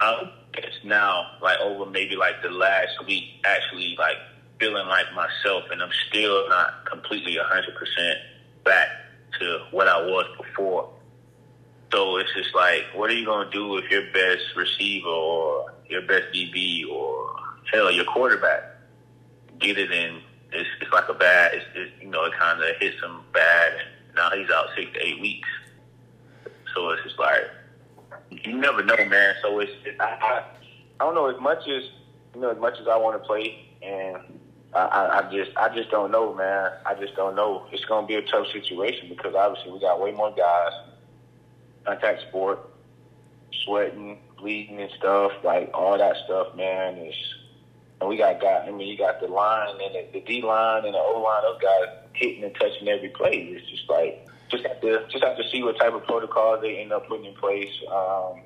I'm 0.00 0.30
it's 0.54 0.84
now 0.84 1.38
like 1.40 1.58
over 1.60 1.90
maybe 1.90 2.16
like 2.16 2.42
the 2.42 2.50
last 2.50 3.06
week 3.06 3.24
actually 3.44 3.96
like 3.98 4.16
feeling 4.58 4.86
like 4.86 5.06
myself, 5.14 5.64
and 5.70 5.82
I'm 5.82 5.92
still 6.08 6.46
not 6.50 6.84
completely 6.84 7.38
100 7.38 7.74
percent 7.74 8.18
back 8.64 8.88
to 9.38 9.66
what 9.70 9.88
I 9.88 10.00
was 10.00 10.26
before. 10.36 10.90
So 11.92 12.18
it's 12.18 12.32
just 12.34 12.54
like, 12.54 12.86
what 12.94 13.10
are 13.10 13.14
you 13.14 13.24
going 13.24 13.50
to 13.50 13.52
do 13.52 13.76
if 13.76 13.90
your 13.90 14.10
best 14.12 14.44
receiver 14.56 15.08
or 15.08 15.72
your 15.88 16.02
best 16.02 16.32
DB 16.32 16.88
or 16.88 17.34
hell, 17.72 17.90
your 17.90 18.04
quarterback 18.04 18.62
get 19.58 19.76
it 19.78 19.90
in? 19.90 20.20
It's, 20.52 20.68
it's 20.80 20.92
like 20.92 21.08
a 21.08 21.14
bad, 21.14 21.54
it's, 21.54 21.64
it's 21.74 21.92
you 22.00 22.08
know, 22.08 22.24
it 22.24 22.32
kind 22.38 22.62
of 22.62 22.76
hits 22.78 23.00
him 23.02 23.20
bad, 23.32 23.72
and 23.72 24.16
now 24.16 24.30
he's 24.30 24.50
out 24.50 24.66
six 24.76 24.92
to 24.92 25.04
eight 25.04 25.20
weeks. 25.20 25.48
So 26.74 26.90
it's 26.90 27.02
just 27.02 27.18
like, 27.18 27.42
you 28.30 28.56
never 28.56 28.82
know, 28.84 28.96
man. 29.06 29.34
So 29.42 29.58
it's, 29.60 29.72
it, 29.84 29.96
I, 30.00 30.04
I, 30.04 30.44
I 31.00 31.04
don't 31.04 31.14
know 31.14 31.26
as 31.26 31.40
much 31.40 31.60
as 31.68 31.84
you 32.34 32.40
know, 32.40 32.50
as 32.50 32.58
much 32.58 32.78
as 32.80 32.86
I 32.86 32.96
want 32.96 33.20
to 33.20 33.26
play, 33.26 33.68
and 33.82 34.39
I, 34.74 35.20
I 35.20 35.30
just 35.32 35.56
I 35.56 35.74
just 35.74 35.90
don't 35.90 36.12
know, 36.12 36.34
man. 36.34 36.70
I 36.86 36.94
just 36.94 37.16
don't 37.16 37.34
know. 37.34 37.66
It's 37.72 37.84
to 37.84 38.06
be 38.06 38.14
a 38.14 38.22
tough 38.22 38.46
situation 38.52 39.08
because 39.08 39.34
obviously 39.34 39.72
we 39.72 39.80
got 39.80 40.00
way 40.00 40.12
more 40.12 40.32
guys, 40.34 40.72
contact 41.84 42.22
sport, 42.28 42.70
sweating, 43.64 44.18
bleeding 44.38 44.80
and 44.80 44.90
stuff, 44.96 45.32
like 45.42 45.70
all 45.74 45.98
that 45.98 46.16
stuff, 46.24 46.54
man. 46.54 46.98
Is 46.98 47.14
and 48.00 48.08
we 48.08 48.16
got 48.16 48.40
guys. 48.40 48.64
I 48.66 48.70
mean, 48.70 48.88
you 48.88 48.96
got 48.96 49.20
the 49.20 49.26
line 49.26 49.76
and 49.82 49.94
the, 49.94 50.06
the 50.12 50.20
D 50.20 50.42
line 50.42 50.84
and 50.84 50.94
the 50.94 50.98
O 50.98 51.20
line. 51.20 51.42
Those 51.42 51.60
guys 51.60 51.96
hitting 52.12 52.44
and 52.44 52.54
touching 52.54 52.88
every 52.88 53.08
play. 53.08 53.56
It's 53.56 53.68
just 53.68 53.88
like 53.90 54.26
just 54.50 54.64
have 54.66 54.80
to 54.80 55.04
just 55.10 55.24
have 55.24 55.36
to 55.36 55.48
see 55.50 55.62
what 55.62 55.78
type 55.78 55.94
of 55.94 56.04
protocols 56.04 56.60
they 56.62 56.78
end 56.78 56.92
up 56.92 57.08
putting 57.08 57.26
in 57.26 57.34
place. 57.34 57.72
Um, 57.90 58.40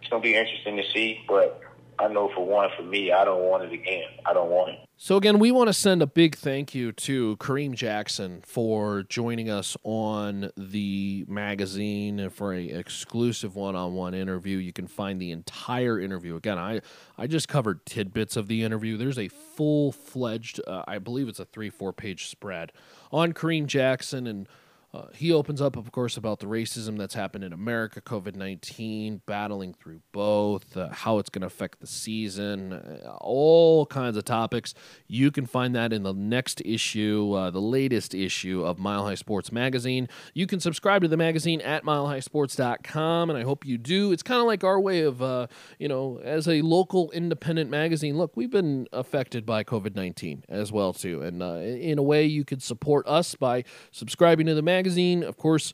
it's 0.00 0.10
to 0.10 0.20
be 0.20 0.34
interesting 0.34 0.76
to 0.76 0.84
see, 0.92 1.24
but 1.26 1.60
I 2.02 2.08
know 2.08 2.30
for 2.34 2.44
one, 2.44 2.68
for 2.76 2.82
me, 2.82 3.12
I 3.12 3.24
don't 3.24 3.42
want 3.42 3.62
it 3.62 3.72
again. 3.72 4.08
I 4.26 4.32
don't 4.32 4.50
want 4.50 4.70
it. 4.70 4.80
So 4.96 5.16
again, 5.16 5.38
we 5.38 5.50
want 5.50 5.68
to 5.68 5.72
send 5.72 6.02
a 6.02 6.06
big 6.06 6.36
thank 6.36 6.74
you 6.74 6.92
to 6.92 7.36
Kareem 7.36 7.74
Jackson 7.74 8.42
for 8.46 9.02
joining 9.04 9.48
us 9.48 9.76
on 9.82 10.50
the 10.56 11.24
magazine 11.28 12.30
for 12.30 12.52
an 12.52 12.70
exclusive 12.70 13.56
one-on-one 13.56 14.14
interview. 14.14 14.58
You 14.58 14.72
can 14.72 14.86
find 14.86 15.20
the 15.20 15.30
entire 15.30 16.00
interview. 16.00 16.36
Again, 16.36 16.58
I 16.58 16.80
I 17.16 17.26
just 17.26 17.48
covered 17.48 17.86
tidbits 17.86 18.36
of 18.36 18.48
the 18.48 18.62
interview. 18.62 18.96
There's 18.96 19.18
a 19.18 19.28
full-fledged, 19.28 20.60
uh, 20.66 20.82
I 20.88 20.98
believe 20.98 21.28
it's 21.28 21.40
a 21.40 21.44
three-four 21.44 21.92
page 21.92 22.28
spread 22.28 22.72
on 23.10 23.32
Kareem 23.32 23.66
Jackson 23.66 24.26
and 24.26 24.48
uh, 24.94 25.06
he 25.14 25.32
opens 25.32 25.62
up, 25.62 25.76
of 25.76 25.90
course, 25.90 26.18
about 26.18 26.38
the 26.40 26.46
racism 26.46 26.98
that's 26.98 27.14
happened 27.14 27.42
in 27.44 27.52
America, 27.54 27.98
COVID 28.02 28.36
19, 28.36 29.22
battling 29.24 29.72
through 29.72 30.02
both, 30.12 30.76
uh, 30.76 30.90
how 30.90 31.16
it's 31.16 31.30
going 31.30 31.40
to 31.40 31.46
affect 31.46 31.80
the 31.80 31.86
season, 31.86 32.74
uh, 32.74 33.16
all 33.18 33.86
kinds 33.86 34.18
of 34.18 34.24
topics. 34.26 34.74
You 35.06 35.30
can 35.30 35.46
find 35.46 35.74
that 35.74 35.94
in 35.94 36.02
the 36.02 36.12
next 36.12 36.60
issue, 36.66 37.32
uh, 37.32 37.50
the 37.50 37.60
latest 37.60 38.14
issue 38.14 38.66
of 38.66 38.78
Mile 38.78 39.06
High 39.06 39.14
Sports 39.14 39.50
Magazine. 39.50 40.10
You 40.34 40.46
can 40.46 40.60
subscribe 40.60 41.00
to 41.00 41.08
the 41.08 41.16
magazine 41.16 41.62
at 41.62 41.84
milehighsports.com, 41.84 43.30
and 43.30 43.38
I 43.38 43.44
hope 43.44 43.64
you 43.64 43.78
do. 43.78 44.12
It's 44.12 44.22
kind 44.22 44.40
of 44.40 44.46
like 44.46 44.62
our 44.62 44.78
way 44.78 45.00
of, 45.00 45.22
uh, 45.22 45.46
you 45.78 45.88
know, 45.88 46.20
as 46.22 46.46
a 46.46 46.60
local 46.60 47.10
independent 47.12 47.70
magazine, 47.70 48.18
look, 48.18 48.36
we've 48.36 48.50
been 48.50 48.86
affected 48.92 49.46
by 49.46 49.64
COVID 49.64 49.96
19 49.96 50.44
as 50.50 50.70
well, 50.70 50.92
too. 50.92 51.22
And 51.22 51.42
in 51.42 51.96
a 51.96 52.02
way, 52.02 52.26
you 52.26 52.44
could 52.44 52.62
support 52.62 53.06
us 53.08 53.34
by 53.34 53.64
subscribing 53.90 54.44
to 54.44 54.54
the 54.54 54.60
magazine 54.60 54.81
magazine, 54.82 55.22
of 55.22 55.36
course, 55.36 55.72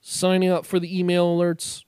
signing 0.00 0.48
up 0.48 0.64
for 0.64 0.78
the 0.78 0.96
email 0.96 1.36
alerts. 1.36 1.82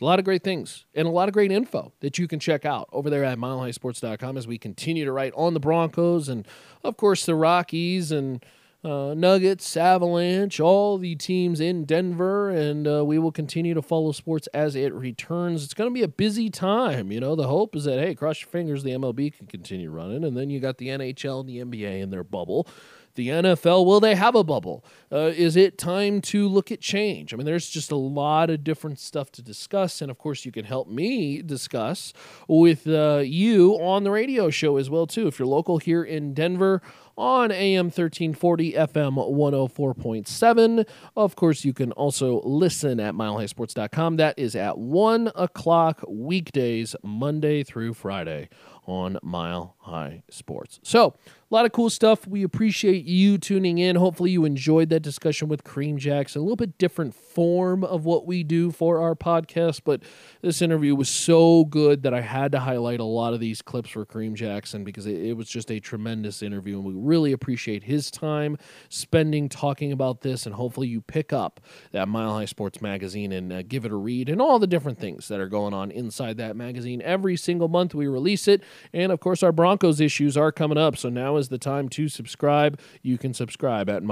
A 0.00 0.04
lot 0.04 0.18
of 0.18 0.24
great 0.24 0.42
things 0.42 0.86
and 0.92 1.06
a 1.06 1.10
lot 1.10 1.28
of 1.28 1.34
great 1.34 1.52
info 1.52 1.92
that 2.00 2.18
you 2.18 2.26
can 2.26 2.40
check 2.40 2.64
out 2.64 2.88
over 2.90 3.08
there 3.08 3.22
at 3.22 3.38
milehighsports.com 3.38 4.36
as 4.36 4.44
we 4.44 4.58
continue 4.58 5.04
to 5.04 5.12
write 5.12 5.32
on 5.36 5.54
the 5.54 5.60
Broncos 5.60 6.28
and, 6.28 6.48
of 6.82 6.96
course, 6.96 7.24
the 7.24 7.36
Rockies 7.36 8.10
and 8.10 8.44
uh, 8.82 9.14
Nuggets, 9.14 9.76
Avalanche, 9.76 10.58
all 10.58 10.98
the 10.98 11.14
teams 11.14 11.60
in 11.60 11.84
Denver, 11.84 12.50
and 12.50 12.88
uh, 12.88 13.04
we 13.04 13.20
will 13.20 13.32
continue 13.32 13.72
to 13.72 13.80
follow 13.80 14.10
sports 14.10 14.48
as 14.48 14.74
it 14.74 14.92
returns. 14.92 15.62
It's 15.62 15.74
going 15.74 15.88
to 15.88 15.94
be 15.94 16.02
a 16.02 16.08
busy 16.08 16.50
time. 16.50 17.12
You 17.12 17.20
know, 17.20 17.36
the 17.36 17.46
hope 17.46 17.76
is 17.76 17.84
that, 17.84 18.00
hey, 18.00 18.16
cross 18.16 18.40
your 18.40 18.50
fingers, 18.50 18.82
the 18.82 18.90
MLB 18.90 19.32
can 19.32 19.46
continue 19.46 19.90
running, 19.90 20.24
and 20.24 20.36
then 20.36 20.50
you 20.50 20.58
got 20.58 20.78
the 20.78 20.88
NHL 20.88 21.40
and 21.40 21.48
the 21.48 21.60
NBA 21.60 22.02
in 22.02 22.10
their 22.10 22.24
bubble 22.24 22.66
the 23.14 23.28
NFL, 23.28 23.86
will 23.86 24.00
they 24.00 24.14
have 24.14 24.34
a 24.34 24.44
bubble? 24.44 24.84
Uh, 25.10 25.32
is 25.36 25.56
it 25.56 25.78
time 25.78 26.20
to 26.20 26.48
look 26.48 26.72
at 26.72 26.80
change? 26.80 27.32
I 27.32 27.36
mean, 27.36 27.46
there's 27.46 27.68
just 27.68 27.92
a 27.92 27.96
lot 27.96 28.50
of 28.50 28.64
different 28.64 28.98
stuff 28.98 29.30
to 29.32 29.42
discuss. 29.42 30.02
And 30.02 30.10
of 30.10 30.18
course, 30.18 30.44
you 30.44 30.52
can 30.52 30.64
help 30.64 30.88
me 30.88 31.42
discuss 31.42 32.12
with 32.48 32.86
uh, 32.86 33.22
you 33.24 33.74
on 33.74 34.04
the 34.04 34.10
radio 34.10 34.50
show 34.50 34.76
as 34.76 34.90
well, 34.90 35.06
too. 35.06 35.26
If 35.26 35.38
you're 35.38 35.46
local 35.46 35.78
here 35.78 36.02
in 36.02 36.34
Denver, 36.34 36.82
on 37.16 37.50
AM 37.50 37.86
1340, 37.86 38.72
FM 38.72 39.14
104.7. 39.16 40.86
Of 41.16 41.36
course, 41.36 41.64
you 41.64 41.72
can 41.72 41.92
also 41.92 42.40
listen 42.44 43.00
at 43.00 43.14
milehighsports.com. 43.14 44.16
That 44.16 44.38
is 44.38 44.56
at 44.56 44.78
1 44.78 45.32
o'clock 45.34 46.04
weekdays, 46.08 46.96
Monday 47.02 47.62
through 47.62 47.94
Friday 47.94 48.48
on 48.86 49.18
Mile 49.22 49.76
High 49.80 50.22
Sports. 50.28 50.80
So, 50.82 51.14
a 51.50 51.54
lot 51.54 51.66
of 51.66 51.72
cool 51.72 51.90
stuff. 51.90 52.26
We 52.26 52.42
appreciate 52.42 53.04
you 53.04 53.38
tuning 53.38 53.78
in. 53.78 53.96
Hopefully, 53.96 54.30
you 54.30 54.44
enjoyed 54.44 54.88
that 54.88 55.00
discussion 55.00 55.48
with 55.48 55.62
Kareem 55.62 55.98
Jackson. 55.98 56.40
A 56.40 56.42
little 56.42 56.56
bit 56.56 56.78
different 56.78 57.14
form 57.14 57.84
of 57.84 58.04
what 58.04 58.26
we 58.26 58.42
do 58.42 58.70
for 58.70 59.00
our 59.00 59.14
podcast, 59.14 59.82
but 59.84 60.02
this 60.42 60.60
interview 60.60 60.94
was 60.94 61.08
so 61.08 61.64
good 61.64 62.02
that 62.02 62.12
I 62.12 62.22
had 62.22 62.52
to 62.52 62.60
highlight 62.60 63.00
a 63.00 63.04
lot 63.04 63.34
of 63.34 63.40
these 63.40 63.62
clips 63.62 63.90
for 63.90 64.04
Kareem 64.04 64.34
Jackson 64.34 64.84
because 64.84 65.06
it, 65.06 65.16
it 65.16 65.34
was 65.34 65.48
just 65.48 65.70
a 65.70 65.80
tremendous 65.80 66.42
interview. 66.42 66.76
And 66.76 66.84
we 66.84 66.94
really 67.04 67.32
appreciate 67.32 67.84
his 67.84 68.10
time 68.10 68.56
spending 68.88 69.48
talking 69.48 69.92
about 69.92 70.22
this. 70.22 70.46
And 70.46 70.54
hopefully, 70.54 70.88
you 70.88 71.00
pick 71.00 71.32
up 71.32 71.60
that 71.92 72.08
Mile 72.08 72.34
High 72.34 72.44
Sports 72.44 72.80
magazine 72.80 73.32
and 73.32 73.52
uh, 73.52 73.62
give 73.62 73.84
it 73.84 73.92
a 73.92 73.96
read 73.96 74.28
and 74.28 74.40
all 74.40 74.58
the 74.58 74.66
different 74.66 74.98
things 74.98 75.28
that 75.28 75.40
are 75.40 75.48
going 75.48 75.74
on 75.74 75.90
inside 75.90 76.36
that 76.38 76.56
magazine. 76.56 77.02
Every 77.02 77.36
single 77.36 77.68
month, 77.68 77.94
we 77.94 78.06
release 78.06 78.48
it. 78.48 78.62
And 78.92 79.12
of 79.12 79.20
course, 79.20 79.42
our 79.42 79.52
Broncos 79.52 80.00
issues 80.00 80.36
are 80.36 80.52
coming 80.52 80.78
up. 80.78 80.96
So 80.96 81.08
now 81.08 81.36
is 81.36 81.48
the 81.48 81.58
time 81.58 81.88
to 81.90 82.08
subscribe. 82.08 82.80
You 83.02 83.18
can 83.18 83.34
subscribe 83.34 83.88
at 83.88 84.02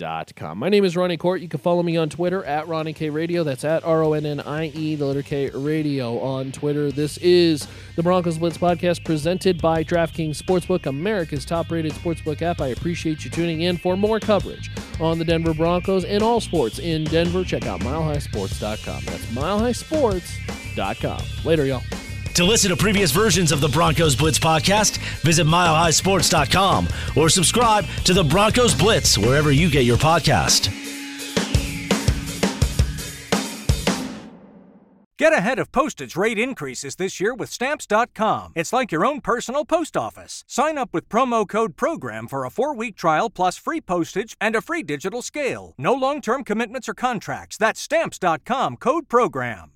My 0.00 0.68
name 0.68 0.84
is 0.84 0.96
Ronnie 0.96 1.16
Kohrt. 1.16 1.40
You 1.40 1.48
can 1.48 1.60
follow 1.60 1.82
me 1.82 1.96
on 1.96 2.08
Twitter 2.08 2.44
at 2.44 2.66
Ronnie 2.68 2.92
K 2.92 3.10
Radio. 3.10 3.44
That's 3.44 3.64
at 3.64 3.84
R 3.84 4.02
O 4.02 4.14
N 4.14 4.24
N 4.26 4.40
I 4.40 4.66
E, 4.68 4.94
the 4.94 5.04
letter 5.04 5.22
K 5.22 5.50
Radio 5.50 6.18
on 6.20 6.52
Twitter. 6.52 6.90
This 6.90 7.18
is 7.18 7.68
the 7.96 8.02
Broncos 8.02 8.38
Blitz 8.38 8.56
podcast 8.58 9.04
presented 9.04 9.60
by 9.60 9.84
DraftKings 9.84 10.40
Sportsbook, 10.40 10.86
America's 10.86 11.44
top 11.44 11.70
rated 11.70 11.92
sportsbook 11.92 12.40
app. 12.42 12.60
I 12.60 12.68
appreciate 12.68 13.24
you 13.24 13.30
tuning 13.30 13.62
in 13.62 13.76
for 13.76 13.96
more 13.96 14.20
coverage 14.20 14.70
on 15.00 15.18
the 15.18 15.24
Denver 15.24 15.54
Broncos 15.54 16.04
and 16.04 16.22
all 16.22 16.40
sports 16.40 16.78
in 16.78 17.04
Denver. 17.04 17.44
Check 17.44 17.66
out 17.66 17.80
milehighsports.com. 17.80 19.04
That's 19.04 19.26
milehighsports.com. 19.26 21.22
Later, 21.44 21.66
y'all. 21.66 21.82
To 22.34 22.44
listen 22.44 22.70
to 22.70 22.76
previous 22.76 23.10
versions 23.10 23.52
of 23.52 23.60
the 23.60 23.68
Broncos 23.68 24.16
Blitz 24.16 24.38
podcast, 24.38 24.98
visit 25.22 25.46
milehighsports.com 25.46 26.88
or 27.16 27.28
subscribe 27.28 27.84
to 28.04 28.14
the 28.14 28.24
Broncos 28.24 28.74
Blitz 28.74 29.18
wherever 29.18 29.50
you 29.52 29.70
get 29.70 29.84
your 29.84 29.98
podcast. 29.98 30.74
Get 35.20 35.34
ahead 35.34 35.58
of 35.58 35.70
postage 35.70 36.16
rate 36.16 36.38
increases 36.38 36.96
this 36.96 37.20
year 37.20 37.34
with 37.34 37.50
stamps.com. 37.50 38.52
It's 38.56 38.72
like 38.72 38.90
your 38.90 39.04
own 39.04 39.20
personal 39.20 39.66
post 39.66 39.94
office. 39.94 40.44
Sign 40.46 40.78
up 40.78 40.94
with 40.94 41.10
promo 41.10 41.46
code 41.46 41.76
PROGRAM 41.76 42.26
for 42.26 42.46
a 42.46 42.50
four 42.50 42.74
week 42.74 42.96
trial 42.96 43.28
plus 43.28 43.58
free 43.58 43.82
postage 43.82 44.34
and 44.40 44.56
a 44.56 44.62
free 44.62 44.82
digital 44.82 45.20
scale. 45.20 45.74
No 45.76 45.92
long 45.92 46.22
term 46.22 46.42
commitments 46.42 46.88
or 46.88 46.94
contracts. 46.94 47.58
That's 47.58 47.82
stamps.com 47.82 48.78
code 48.78 49.10
PROGRAM. 49.10 49.72